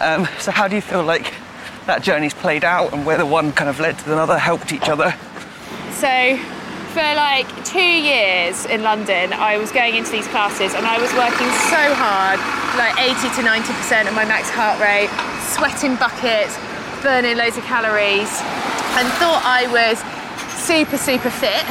[0.00, 1.32] Um, so, how do you feel like
[1.86, 4.88] that journey's played out and whether one kind of led to the another, helped each
[4.88, 5.14] other?
[5.94, 6.36] So,
[6.92, 11.12] for like two years in London, I was going into these classes and I was
[11.14, 12.40] working so hard,
[12.76, 15.12] like 80 to 90% of my max heart rate,
[15.54, 16.58] sweating buckets,
[17.02, 18.32] burning loads of calories,
[18.98, 20.00] and thought I was
[20.66, 21.64] super, super fit,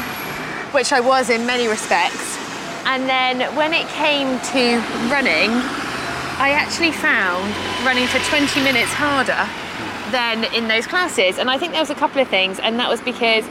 [0.74, 2.38] which I was in many respects.
[2.86, 4.78] And then when it came to
[5.10, 5.50] running,
[6.38, 7.50] I actually found
[7.84, 9.50] running for 20 minutes harder
[10.12, 11.38] than in those classes.
[11.38, 13.46] And I think there was a couple of things, and that was because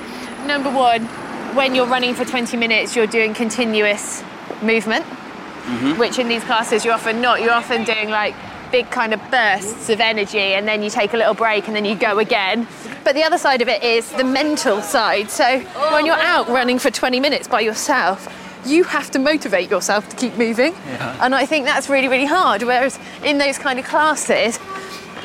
[0.47, 1.07] number one,
[1.55, 4.23] when you're running for 20 minutes, you're doing continuous
[4.63, 5.99] movement, mm-hmm.
[5.99, 7.41] which in these classes you're often not.
[7.41, 8.35] You're often doing like
[8.73, 11.85] big kind of bursts of energy, and then you take a little break, and then
[11.85, 12.67] you go again.
[13.05, 15.31] But the other side of it is the mental side.
[15.31, 15.61] So
[15.93, 18.29] when you're oh, out running for 20 minutes by yourself,
[18.67, 20.75] you have to motivate yourself to keep moving.
[21.21, 22.63] And I think that's really, really hard.
[22.63, 24.59] Whereas in those kind of classes,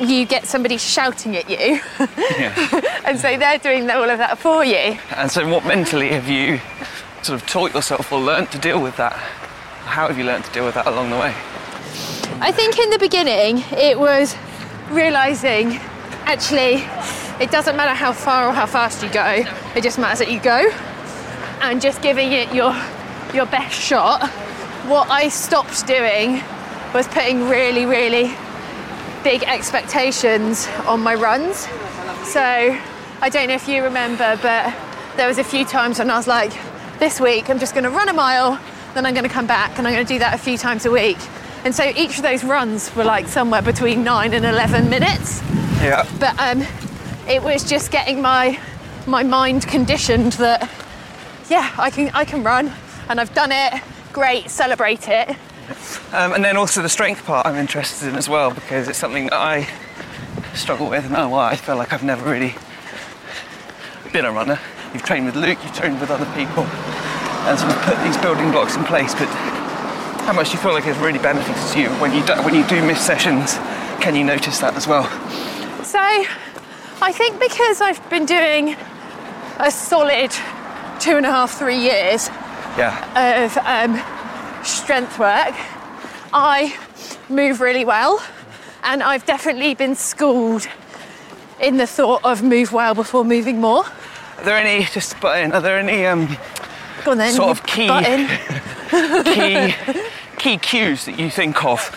[0.00, 3.00] you get somebody shouting at you, Yeah.
[3.04, 4.98] and so they're doing all of that for you.
[5.16, 6.60] And so, what mentally have you
[7.22, 9.12] sort of taught yourself or learnt to deal with that?
[9.84, 11.34] How have you learnt to deal with that along the way?
[12.40, 14.34] I think in the beginning it was
[14.90, 15.76] realizing
[16.24, 16.82] actually
[17.42, 20.40] it doesn't matter how far or how fast you go, it just matters that you
[20.40, 20.70] go
[21.60, 22.74] and just giving it your
[23.34, 24.28] your best shot.
[24.88, 26.42] What I stopped doing
[26.94, 28.34] was putting really, really
[29.22, 31.68] big expectations on my runs.
[32.24, 34.74] So I don't know if you remember, but
[35.16, 36.52] there was a few times when I was like,
[36.98, 38.60] this week I'm just going to run a mile,
[38.94, 40.86] then I'm going to come back, and I'm going to do that a few times
[40.86, 41.18] a week.
[41.64, 45.42] And so each of those runs were like somewhere between nine and 11 minutes.
[45.82, 46.08] Yeah.
[46.18, 46.62] But um,
[47.28, 48.58] it was just getting my
[49.06, 50.70] my mind conditioned that
[51.48, 52.72] yeah, I can I can run,
[53.08, 53.82] and I've done it.
[54.12, 55.36] Great, celebrate it.
[56.12, 59.24] Um, and then also the strength part I'm interested in as well because it's something
[59.24, 59.68] that I
[60.54, 62.54] struggle with and oh, I feel like I've never really
[64.12, 64.58] been a runner.
[64.92, 68.50] You've trained with Luke, you've trained with other people and sort of put these building
[68.50, 69.28] blocks in place, but
[70.26, 72.66] how much do you feel like it's really benefited you when you do, when you
[72.66, 73.54] do miss sessions?
[74.02, 75.04] Can you notice that as well?
[75.84, 78.76] So I think because I've been doing
[79.58, 80.30] a solid
[81.00, 82.28] two and a half, three years
[82.76, 83.44] Yeah.
[83.44, 83.94] of um,
[84.64, 85.54] strength work,
[86.32, 86.76] I
[87.28, 88.22] move really well,
[88.82, 90.66] and I've definitely been schooled
[91.60, 93.84] in the thought of move well before moving more.
[93.84, 95.52] Are there any just to butt in?
[95.52, 96.36] Are there any um,
[97.06, 97.32] on then.
[97.32, 97.88] Sort of key-
[99.34, 99.74] key
[100.38, 101.96] key cues that you think of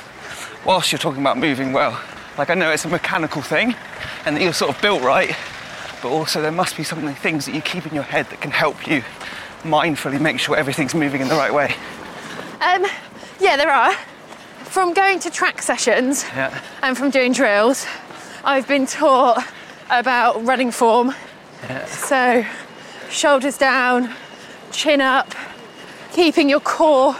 [0.66, 2.00] whilst you're talking about moving well?
[2.38, 3.76] Like I know it's a mechanical thing,
[4.26, 5.36] and that you're sort of built right,
[6.02, 8.52] but also there must be something things that you keep in your head that can
[8.52, 9.04] help you
[9.64, 11.76] mindfully make sure everything's moving in the right way.
[12.64, 12.86] Um,
[13.40, 13.94] yeah, there are.
[14.66, 16.58] From going to track sessions Yeah.
[16.82, 17.86] and from doing drills,
[18.44, 19.44] I've been taught
[19.90, 21.14] about running form.
[21.88, 22.46] So,
[23.10, 24.14] shoulders down,
[24.72, 25.34] chin up,
[26.14, 27.16] keeping your core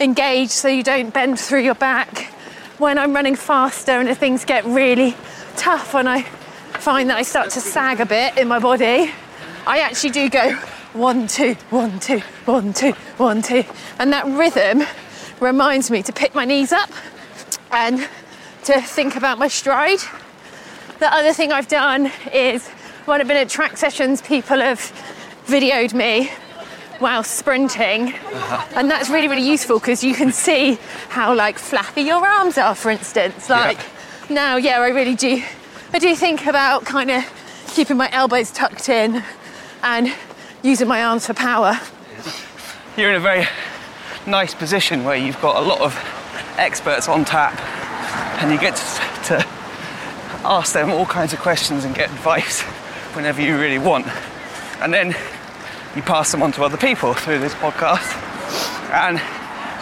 [0.00, 2.30] engaged so you don't bend through your back.
[2.78, 5.16] When I'm running faster and things get really
[5.56, 9.10] tough and I find that I start to sag a bit in my body,
[9.66, 10.58] I actually do go
[10.92, 13.64] one, two, one, two, one, two, one, two.
[13.98, 14.82] And that rhythm
[15.40, 16.90] reminds me to pick my knees up
[17.70, 18.06] and
[18.64, 19.98] to think about my stride.
[20.98, 22.68] The other thing I've done is
[23.06, 24.78] when I've been at track sessions, people have
[25.46, 26.30] videoed me
[26.98, 28.64] while sprinting, uh-huh.
[28.76, 30.78] and that's really, really useful because you can see
[31.08, 33.50] how like flappy your arms are, for instance.
[33.50, 33.78] Like
[34.30, 35.42] now, yeah, I really do.
[35.92, 37.24] I do think about kind of
[37.74, 39.24] keeping my elbows tucked in
[39.82, 40.14] and
[40.62, 41.78] using my arms for power.
[42.96, 43.46] You're in a very
[44.26, 45.96] nice position where you've got a lot of
[46.56, 47.58] experts on tap,
[48.42, 48.76] and you get
[49.26, 49.44] to,
[50.44, 52.62] ask them all kinds of questions and get advice
[53.14, 54.06] whenever you really want.
[54.80, 55.14] And then
[55.94, 58.12] you pass them on to other people through this podcast,
[58.92, 59.20] and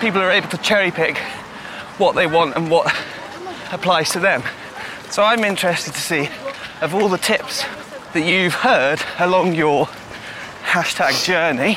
[0.00, 1.18] people are able to cherry pick
[1.98, 2.94] what they want and what
[3.72, 4.42] applies to them.
[5.10, 6.28] So I'm interested to see
[6.80, 7.64] of all the tips
[8.12, 9.88] that you've heard along your
[10.70, 11.76] hashtag journey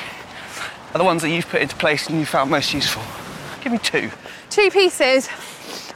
[0.94, 3.02] are the ones that you've put into place and you found most useful.
[3.62, 4.12] Give me two.
[4.52, 5.28] Two pieces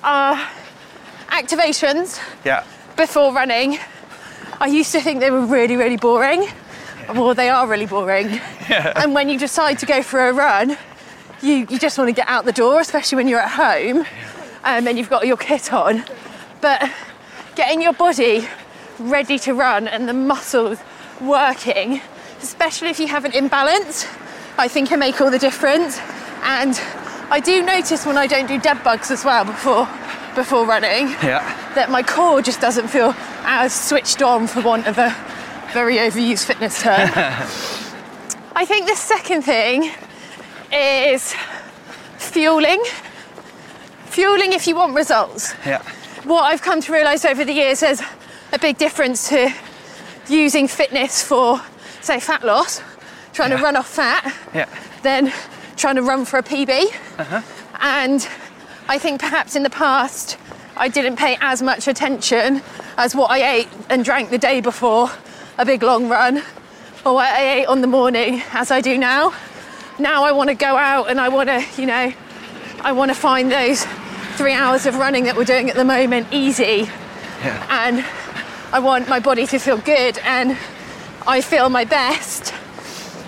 [0.03, 0.35] are
[1.27, 2.63] activations Yeah.
[2.95, 3.77] before running.
[4.59, 6.47] I used to think they were really, really boring.
[7.13, 8.41] Well, they are really boring.
[8.69, 8.93] Yeah.
[8.95, 10.75] And when you decide to go for a run,
[11.41, 13.99] you, you just want to get out the door, especially when you're at home
[14.63, 16.03] um, and you've got your kit on.
[16.61, 16.91] But
[17.55, 18.47] getting your body
[18.99, 20.79] ready to run and the muscles
[21.21, 22.01] working,
[22.41, 24.05] especially if you have an imbalance,
[24.57, 25.99] I think it can make all the difference.
[26.43, 26.79] And
[27.29, 29.87] I do notice when I don't do dead bugs as well before
[30.35, 31.41] before running Yeah.
[31.73, 35.09] that my core just doesn't feel as switched on for want of a
[35.73, 37.09] very overused fitness term.
[38.55, 39.91] I think the second thing
[40.71, 41.33] is
[42.19, 42.83] fueling.
[44.05, 45.55] Fueling if you want results.
[45.65, 45.81] Yeah.
[46.23, 48.01] What I've come to realise over the years is
[48.53, 49.51] a big difference to
[50.29, 51.59] using fitness for,
[52.07, 52.81] say, fat loss,
[53.33, 54.65] trying to run off fat, Yeah.
[55.03, 55.31] than
[55.75, 56.71] trying to run for a PB.
[57.19, 57.41] Uh-huh.
[57.81, 58.27] And
[58.87, 60.37] I think perhaps in the past
[60.75, 62.61] I didn't pay as much attention
[62.97, 65.09] as what I ate and drank the day before
[65.57, 66.37] a big long run
[67.05, 69.33] or what I ate on the morning as I do now.
[69.99, 72.11] Now I want to go out and I want to, you know,
[72.81, 73.85] I want to find those
[74.35, 76.87] three hours of running that we're doing at the moment easy
[77.43, 77.65] Yeah.
[77.69, 78.05] and
[78.71, 80.57] I want my body to feel good and
[81.27, 82.51] I feel my best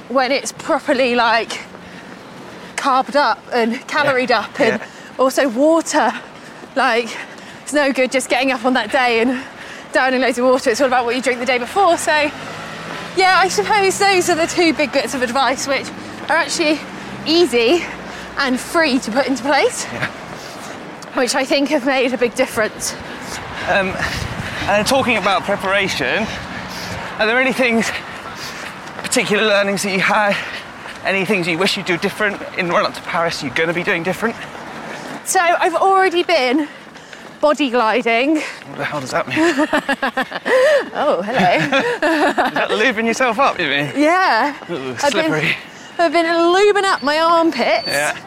[0.08, 1.60] when it's properly like
[2.78, 4.88] carbed up and caloried up and Yeah.
[5.18, 6.12] also water
[6.76, 7.10] like
[7.62, 9.44] it's no good just getting up on that day and
[9.92, 10.70] downing loads of water.
[10.70, 11.98] It's all about what you drink the day before.
[11.98, 12.32] So,
[13.18, 15.88] yeah, I suppose those are the two big bits of advice which
[16.30, 16.80] are actually
[17.28, 17.84] easy
[18.38, 19.84] and free to put into place,
[21.16, 22.94] which I think have made a big difference.
[23.68, 23.94] Um,
[24.70, 26.26] and talking about preparation,
[27.20, 27.90] are there any things,
[29.04, 30.36] particular learnings that you had?
[31.06, 33.42] Any things you wish you'd do different in the run up to Paris?
[33.42, 34.36] You're going to be doing different.
[35.26, 36.68] So, I've already been
[37.40, 38.36] body gliding.
[38.36, 39.38] What the hell does that mean?
[40.92, 41.38] Oh, hello.
[41.56, 43.60] Is that lubing yourself up?
[43.60, 43.92] You mean?
[43.96, 44.56] yeah.
[44.70, 45.56] Ooh, I've been- slippery.
[46.00, 48.18] I've been lubing up my armpits Yeah.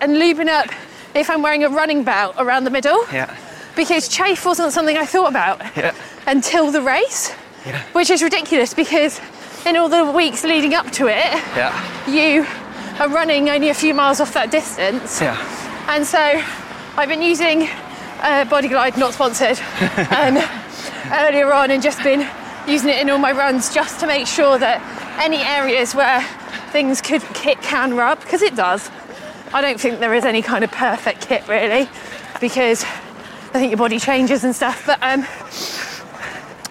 [0.00, 0.66] and lubing up
[1.14, 3.04] if I'm wearing a running belt around the middle.
[3.12, 3.34] Yeah.
[3.76, 5.94] because chafe wasn't something I thought about Yeah.
[6.26, 7.32] until the race,
[7.66, 7.82] Yeah.
[7.92, 9.20] which is ridiculous because
[9.64, 11.24] in all the weeks leading up to it,
[11.56, 11.72] Yeah.
[12.08, 12.46] you
[13.00, 15.20] are running only a few miles off that distance.
[15.20, 15.36] Yeah.
[15.88, 16.18] And so
[16.96, 17.62] I've been using
[18.20, 19.58] uh, Bodyglide, not sponsored,
[20.16, 20.38] um,
[21.12, 22.28] earlier on and just been
[22.68, 24.80] using it in all my runs just to make sure that
[25.22, 26.22] any areas where
[26.72, 28.90] things could kit can rub, because it does.
[29.52, 31.88] I don't think there is any kind of perfect kit really,
[32.40, 34.84] because I think your body changes and stuff.
[34.86, 35.24] But um,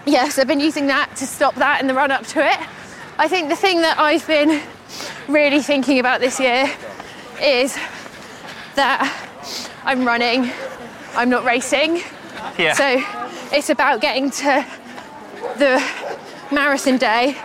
[0.06, 2.58] yes, I've been using that to stop that in the run up to it.
[3.18, 4.62] I think the thing that I've been
[5.28, 6.72] really thinking about this year
[7.42, 7.76] is
[8.76, 9.30] that
[9.84, 10.52] I'm running,
[11.16, 12.02] I'm not racing.
[12.58, 12.74] Yeah.
[12.74, 13.04] So
[13.56, 14.66] it's about getting to
[15.58, 15.84] the
[16.52, 17.38] marathon day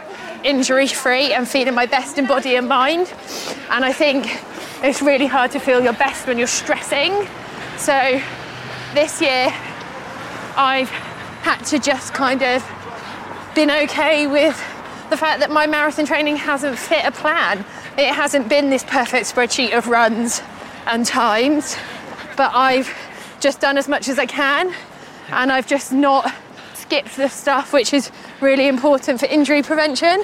[0.45, 3.13] injury free and feeling my best in body and mind.
[3.71, 4.27] And I think
[4.83, 7.27] it's really hard to feel your best when you're stressing.
[7.77, 8.21] So
[8.95, 9.53] this year
[10.57, 10.91] I've
[11.43, 12.65] had to just kind of
[13.55, 14.57] been okay with
[15.11, 17.65] the fact that my marathon training hasn't fit a plan.
[17.97, 20.43] It hasn't been this perfect spreadsheet of runs
[20.87, 21.77] and times,
[22.37, 22.95] but I've
[23.41, 24.75] just done as much as I can
[25.31, 26.33] and I've just not
[26.75, 28.11] skipped the stuff which is
[28.41, 30.23] really important for injury prevention.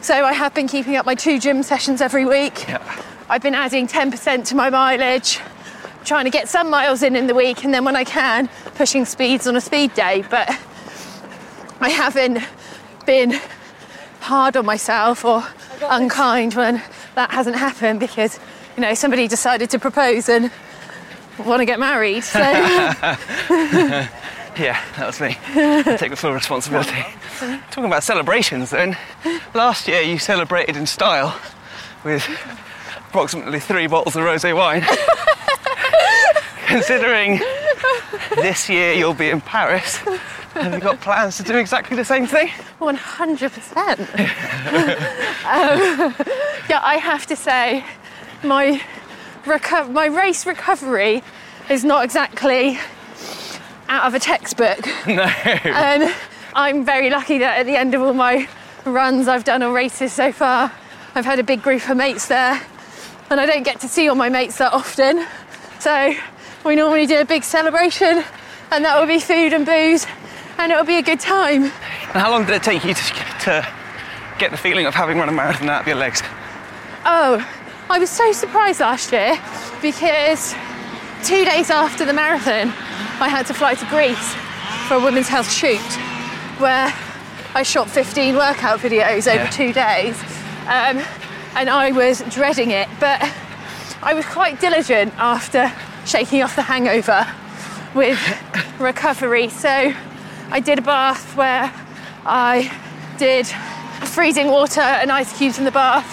[0.00, 2.66] So I have been keeping up my two gym sessions every week.
[3.28, 5.40] I've been adding 10% to my mileage,
[6.06, 9.04] trying to get some miles in in the week, and then when I can, pushing
[9.04, 10.24] speeds on a speed day.
[10.30, 10.48] But
[11.80, 12.38] I haven't
[13.04, 13.38] been
[14.20, 15.44] hard on myself or
[15.82, 16.82] unkind when
[17.14, 18.40] that hasn't happened because,
[18.76, 20.50] you know, somebody decided to propose and
[21.44, 22.24] want to get married.
[22.24, 22.40] So
[24.58, 25.36] Yeah, that was me.
[25.54, 27.04] I take the full responsibility.
[27.70, 28.96] Talking about celebrations, then,
[29.52, 31.38] last year you celebrated in style
[32.04, 32.26] with
[33.08, 34.82] approximately three bottles of rosé wine.
[36.66, 37.40] Considering
[38.34, 39.96] this year you'll be in Paris,
[40.54, 42.48] have you got plans to do exactly the same thing?
[42.80, 43.98] 100%.
[45.44, 46.14] um,
[46.68, 47.84] yeah, I have to say,
[48.42, 48.80] my
[49.44, 51.22] reco- my race recovery
[51.70, 52.78] is not exactly
[53.88, 54.80] out of a textbook.
[55.06, 55.22] No.
[55.22, 56.12] And
[56.54, 58.48] I'm very lucky that at the end of all my
[58.84, 60.72] runs I've done or races so far,
[61.14, 62.60] I've had a big group of mates there.
[63.30, 65.24] And I don't get to see all my mates that often.
[65.78, 66.14] So
[66.66, 68.24] we normally do a big celebration,
[68.72, 70.06] and that will be food and booze,
[70.58, 71.64] and it'll be a good time.
[71.64, 71.72] And
[72.22, 73.02] how long did it take you to,
[73.44, 73.68] to
[74.38, 76.22] get the feeling of having run a marathon out of your legs?
[77.04, 77.46] Oh,
[77.88, 79.38] I was so surprised last year
[79.80, 80.54] because
[81.22, 82.68] two days after the marathon,
[83.20, 84.34] I had to fly to Greece
[84.88, 85.78] for a women's health shoot
[86.58, 86.92] where
[87.54, 89.50] I shot 15 workout videos over Yeah.
[89.50, 90.18] two days.
[90.66, 90.98] Um,
[91.54, 93.22] and I was dreading it, but
[94.02, 95.72] I was quite diligent after
[96.06, 97.26] shaking off the hangover
[97.94, 98.18] with
[98.78, 99.48] recovery.
[99.48, 99.92] So
[100.50, 101.72] I did a bath where
[102.24, 102.70] I
[103.18, 103.46] did
[104.06, 106.06] freezing water and ice cubes in the bath,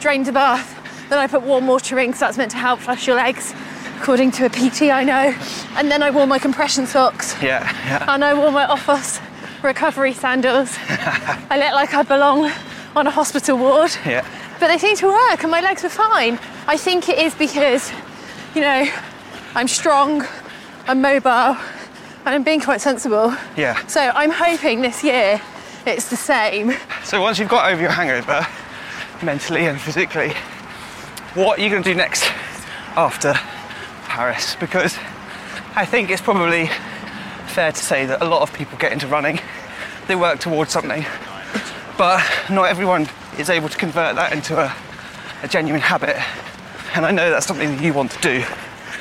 [0.00, 0.74] drained the bath,
[1.08, 3.54] then I put warm water in because that's meant to help flush your legs,
[3.98, 5.34] according to a PT I know.
[5.76, 8.04] And then I wore my compression socks Yeah, yeah.
[8.12, 9.20] and I wore my OOFOS
[9.62, 10.76] recovery sandals.
[10.88, 12.50] I looked like I belong
[12.94, 13.90] on a hospital ward.
[14.04, 14.26] Yeah.
[14.60, 16.38] But they seemed to work and my legs were fine.
[16.66, 17.90] I think it is because,
[18.54, 18.86] you know,
[19.54, 20.24] I'm strong,
[20.86, 23.34] I'm mobile, and I'm being quite sensible.
[23.56, 23.84] Yeah.
[23.86, 25.40] So I'm hoping this year
[25.86, 26.72] it's the same.
[27.02, 28.46] So once you've got over your hangover,
[29.22, 30.32] mentally and physically,
[31.34, 32.30] what are you going to do next
[32.96, 33.32] after
[34.04, 34.56] Paris?
[34.56, 34.96] Because
[35.74, 36.68] I think it's probably
[37.46, 39.40] fair to say that a lot of people get into running,
[40.06, 41.04] they work towards something,
[41.96, 44.74] but not everyone is able to convert that into a,
[45.42, 46.16] a genuine habit.
[46.94, 48.44] And I know that's something that you want to do.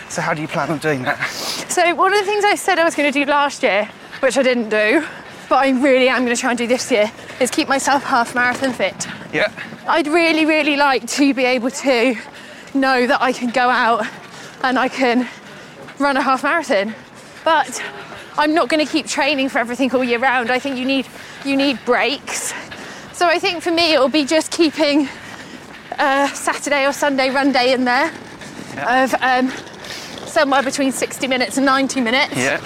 [0.09, 1.17] So how do you plan on doing that?
[1.69, 3.89] So one of the things I said I was going to do last year,
[4.21, 5.05] which I didn't do,
[5.49, 8.33] but I really am going to try and do this year, is keep myself half
[8.33, 9.07] marathon fit.
[9.33, 9.51] Yeah.
[9.87, 12.15] I'd really, really like to be able to
[12.73, 14.05] know that I can go out
[14.63, 15.27] and I can
[15.99, 16.95] run a half marathon.
[17.43, 17.81] but
[18.37, 20.51] I'm not going to keep training for everything all year round.
[20.51, 21.07] I think you need
[21.45, 22.53] you need breaks.
[23.13, 25.07] So I think for me it'll be just keeping
[25.97, 28.11] a Saturday or Sunday run day in there
[28.85, 29.51] of um,
[30.37, 32.37] somewhere between 60 minutes and 90 minutes.
[32.37, 32.61] Yeah.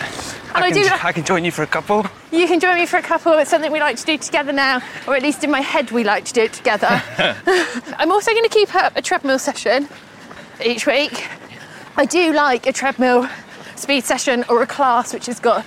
[0.54, 2.06] And I can, do- I can join you for a couple.
[2.30, 3.32] You can join me for a couple.
[3.38, 6.04] It's something we like to do together now, or at least in my head we
[6.04, 7.02] like to do it together.
[7.98, 9.88] I'm also going to keep up a treadmill session
[10.66, 11.26] each week.
[11.96, 13.30] I do like a treadmill
[13.78, 15.64] speed session or a class which has got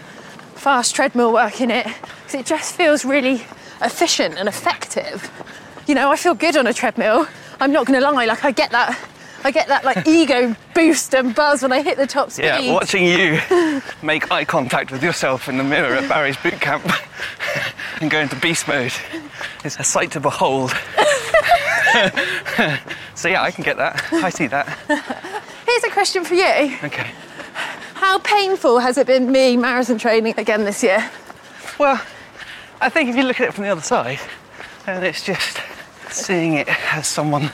[0.56, 3.46] fast treadmill work in it because it just feels really
[3.80, 5.30] efficient and effective.
[5.86, 7.26] You know, I feel good on a treadmill.
[7.60, 8.98] I'm not going to lie, like I get that.
[9.44, 12.46] I get that like ego boost and buzz when I hit the top speed.
[12.46, 13.38] Yeah, watching you
[14.02, 16.90] make eye contact with yourself in the mirror at Barry's boot camp
[18.00, 18.94] and go into beast mode
[19.62, 20.70] is a sight to behold.
[23.14, 24.02] so yeah, I can get that.
[24.12, 24.66] I see that.
[25.66, 26.78] Here's a question for you.
[26.82, 27.10] Okay.
[27.94, 31.10] How painful has it been me marathon training again this year?
[31.78, 32.00] Well,
[32.80, 34.20] I think if you look at it from the other side,
[34.86, 35.60] then it's just
[36.08, 37.50] seeing it as someone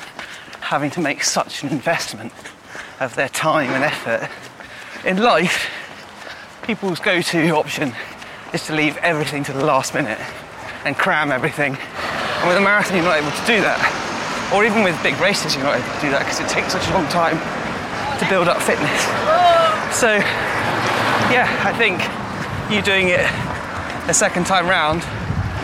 [0.71, 2.33] having to make such an investment
[3.01, 4.31] of their time and effort.
[5.05, 5.69] In life,
[6.63, 7.93] people's go to option
[8.55, 10.21] is to leave everything to the last minute
[10.85, 11.75] and cram everything.
[11.75, 13.83] And with a marathon, you're not able to do that.
[14.55, 16.87] Or even with big races, you're not able to do that because it takes such
[16.87, 17.35] a long time
[18.23, 19.03] to build up fitness.
[19.91, 20.23] So,
[21.35, 21.99] yeah, I think
[22.71, 23.27] you doing it
[24.09, 25.03] a second time round.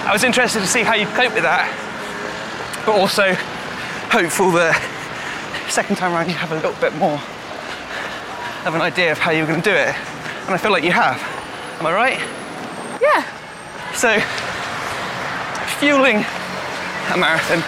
[0.02, 1.70] I was interested to see how you cope with that,
[2.84, 3.34] but also
[4.10, 4.95] hopeful that
[5.68, 7.20] second time around, you have a little bit more
[8.66, 9.94] of an idea of how you're going to do it.
[10.46, 11.20] And I feel like you have.
[11.78, 12.18] Am I right?
[13.00, 13.22] Yeah.
[13.94, 14.18] So,
[15.78, 16.24] fueling
[17.12, 17.62] a marathon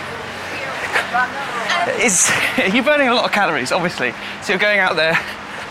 [2.01, 2.31] is
[2.73, 4.13] you're burning a lot of calories, obviously.
[4.43, 5.19] So you're going out there,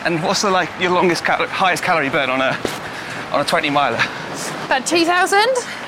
[0.05, 2.57] and what's the like your longest, cal- highest calorie burn on a
[3.31, 3.99] on a 20 miler?
[4.65, 5.39] About 2,000?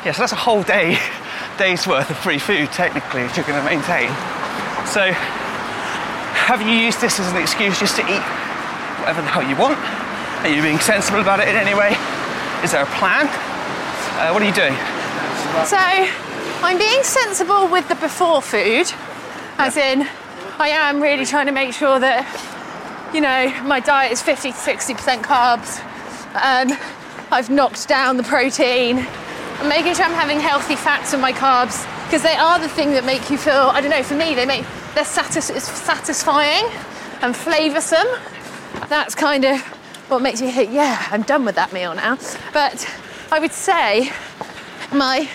[0.06, 0.98] Yeah, so that's a whole day,
[1.58, 4.10] day's worth of free food, technically, if you're going to maintain.
[4.88, 5.12] So,
[6.50, 8.26] have you used this as an excuse just to eat
[8.98, 9.78] whatever the hell you want?
[10.42, 11.94] Are you being sensible about it in any way?
[12.66, 13.30] Is there a plan?
[14.18, 14.74] Uh, what are you doing?
[15.70, 18.92] So I'm being sensible with the before food,
[19.60, 20.08] as in,
[20.58, 22.26] I am really trying to make sure that,
[23.14, 25.78] you know, my diet is 50 to 60% carbs.
[26.34, 26.76] Um,
[27.32, 29.06] I've knocked down the protein.
[29.60, 32.94] I'm making sure I'm having healthy fats in my carbs because they are the thing
[32.94, 34.66] that make you feel, I don't know, for me, they make,
[35.00, 36.66] they're satis- satisfying
[37.22, 38.20] and flavoursome.
[38.90, 39.62] That's kind of
[40.10, 42.18] what makes me think, yeah, I'm done with that meal now.
[42.52, 42.86] But
[43.32, 44.12] I would say
[44.92, 45.30] my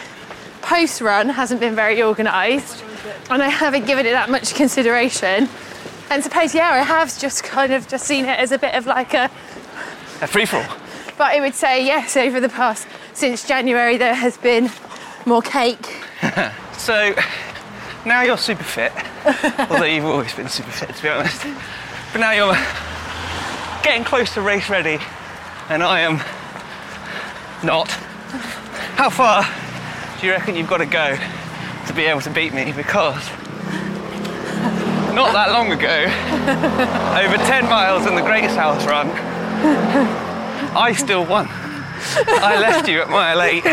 [0.60, 2.84] post run hasn't been very organised
[3.30, 5.48] and I haven't given it that much consideration.
[6.10, 8.84] And suppose, yeah, I have just kind of just seen it as a bit of
[8.84, 9.30] like a,
[10.20, 10.76] A free for all.
[11.16, 14.70] but I would say yes, over the past, since January, there has been
[15.24, 16.02] more cake.
[16.76, 17.14] So,
[18.06, 18.92] now you're super fit,
[19.70, 21.44] although you've always been super fit, to be honest.
[22.12, 22.56] But now you're
[23.82, 24.98] getting close to race ready,
[25.68, 26.20] and I am
[27.64, 27.90] not.
[28.96, 29.44] How far
[30.20, 31.16] do you reckon you've got to go
[31.86, 32.72] to be able to beat me?
[32.72, 33.28] Because
[35.14, 35.86] not that long ago,
[37.24, 39.08] over 10 miles in the Great South Run,
[40.76, 41.48] I still won.
[42.26, 43.64] I left you at mile eight,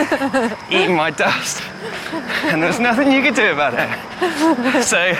[0.72, 1.62] eating my dust,
[2.52, 4.84] and there was nothing you could do about it.
[4.84, 5.14] So,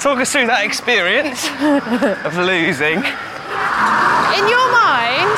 [0.00, 1.44] talk us through that experience
[2.24, 2.98] of losing.
[3.02, 5.30] In your mind,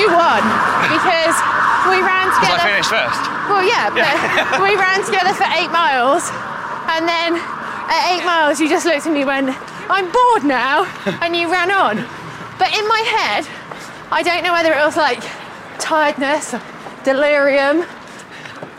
[0.00, 0.42] you won
[0.88, 1.36] because
[1.92, 2.68] we ran Because I together.
[2.72, 3.22] finished first.
[3.50, 6.24] Well, yeah, but we ran together for eight miles,
[6.96, 7.36] and then
[7.90, 9.48] at eight miles, you just looked at me and went,
[9.90, 10.84] I'm bored now,
[11.20, 11.96] and you ran on.
[12.58, 13.44] But in my head,
[14.12, 15.20] I don't know whether it was like
[15.78, 16.62] tiredness, or
[17.04, 17.84] delirium.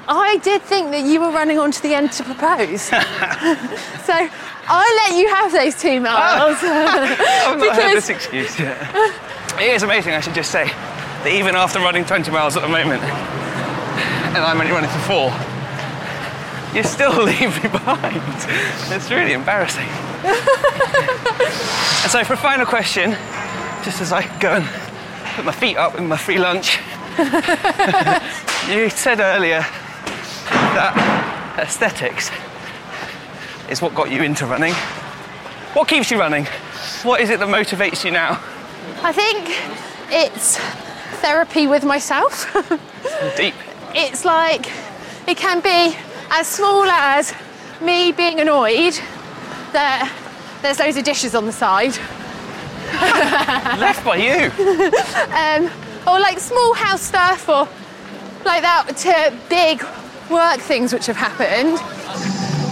[0.08, 2.82] I did think that you were running on to the end to propose.
[4.06, 4.30] so
[4.68, 6.58] I'll let you have those two miles.
[6.62, 8.78] I've not heard this excuse yet.
[9.60, 12.70] It is amazing, I should just say, that even after running 20 miles at the
[12.70, 15.32] moment, and I'm only running for four,
[16.76, 18.22] you still leave me behind.
[18.92, 19.88] It's really embarrassing.
[20.24, 23.12] and so, for a final question,
[23.84, 24.66] just as I go and
[25.36, 26.80] put my feet up with my free lunch,
[28.70, 29.66] you said earlier
[30.52, 32.32] that aesthetics
[33.70, 34.74] is what got you into running.
[35.74, 36.46] What keeps you running?
[37.04, 38.40] What is it that motivates you now?
[39.04, 39.50] I think
[40.12, 40.58] it's
[41.22, 42.52] therapy with myself.
[43.38, 43.54] Deep.
[43.96, 44.72] it's like
[45.28, 45.96] it can be
[46.32, 47.34] as small as
[47.82, 48.94] me being annoyed
[49.74, 50.12] that
[50.62, 51.96] there's loads of dishes on the side.
[53.80, 54.52] Left by you.
[55.32, 55.70] Um,
[56.08, 57.68] or like small house stuff or
[58.44, 59.82] like that to big
[60.32, 61.78] work things which have happened.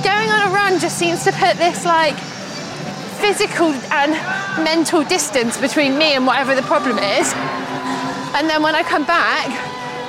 [0.03, 2.15] Going on a run just seems to put this like
[3.19, 4.13] physical and
[4.63, 7.33] mental distance between me and whatever the problem is.
[8.33, 9.47] And then when I come back,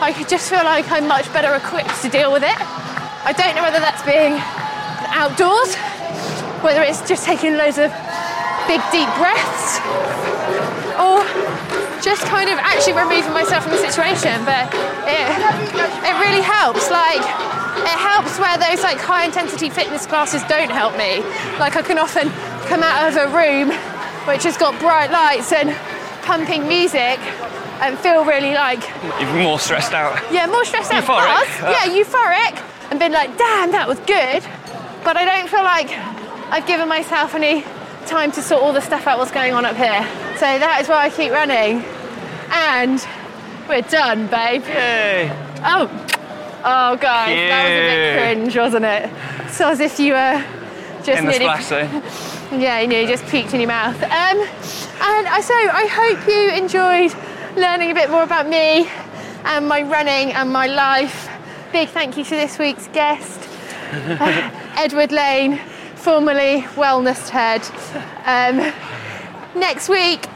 [0.00, 2.56] I just feel like I'm much better equipped to deal with it.
[3.26, 4.38] I don't know whether that's being
[5.12, 5.74] outdoors,
[6.62, 7.90] whether it's just taking loads of
[8.70, 9.82] big deep breaths,
[10.96, 11.20] or
[12.02, 14.44] just kind of actually removing myself from the situation.
[14.44, 14.68] But
[15.06, 15.26] it,
[16.04, 16.90] it really helps.
[16.90, 21.20] Like, it helps where those like high intensity fitness classes don't help me.
[21.58, 22.28] Like, I can often
[22.68, 23.70] come out of a room
[24.28, 25.70] which has got bright lights and
[26.22, 27.18] pumping music
[27.80, 28.82] and feel really like
[29.20, 30.20] Even more stressed out.
[30.30, 31.02] yeah, more stressed out.
[31.02, 31.24] Euphoric.
[31.26, 31.48] Buzz.
[31.72, 32.90] Yeah, euphoric.
[32.90, 34.42] And been like, damn, that was good.
[35.04, 35.88] But I don't feel like
[36.52, 37.64] I've given myself any
[38.06, 40.04] time to sort all the stuff out what's going on up here.
[40.40, 41.84] So that is why I keep running.
[42.50, 43.06] And
[43.68, 44.62] we're done, babe.
[44.64, 45.28] Yay!
[45.62, 45.84] Oh,
[46.64, 49.50] oh, guys, that was a bit cringe, wasn't it?
[49.50, 50.42] So as if you were
[51.04, 54.02] just In the nearly splash yeah, you know, just peeked in your mouth.
[54.02, 57.12] Um, and I, so I hope you enjoyed
[57.54, 58.88] learning a bit more about me
[59.44, 61.28] and my running and my life.
[61.70, 63.46] Big thank you to this week's guest,
[63.92, 65.60] uh, Edward Lane,
[65.96, 67.60] formerly Wellness Head.
[68.24, 68.72] Um,
[69.54, 70.26] next week,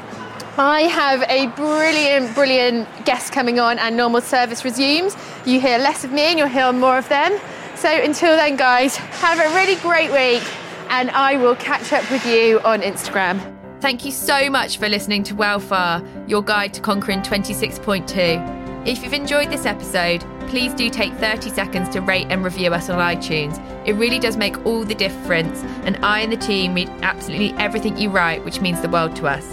[0.57, 5.17] I have a brilliant, brilliant guest coming on, and normal service resumes.
[5.45, 7.39] You hear less of me and you'll hear more of them.
[7.75, 10.47] So until then, guys, have a really great week,
[10.91, 13.41] and I will catch up with you on Instagram.
[13.81, 18.64] Thank you so much for listening to Wellfar, your guide to conquering 26.2.
[18.87, 22.91] If you've enjoyed this episode, please do take 30 seconds to rate and review us
[22.91, 23.59] on iTunes.
[23.87, 27.97] It really does make all the difference, and I and the team read absolutely everything
[27.97, 29.51] you write, which means the world to us.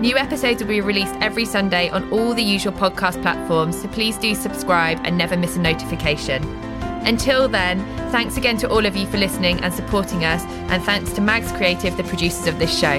[0.00, 4.16] New episodes will be released every Sunday on all the usual podcast platforms, so please
[4.16, 6.42] do subscribe and never miss a notification.
[7.04, 11.12] Until then, thanks again to all of you for listening and supporting us, and thanks
[11.12, 12.98] to Mags Creative, the producers of this show.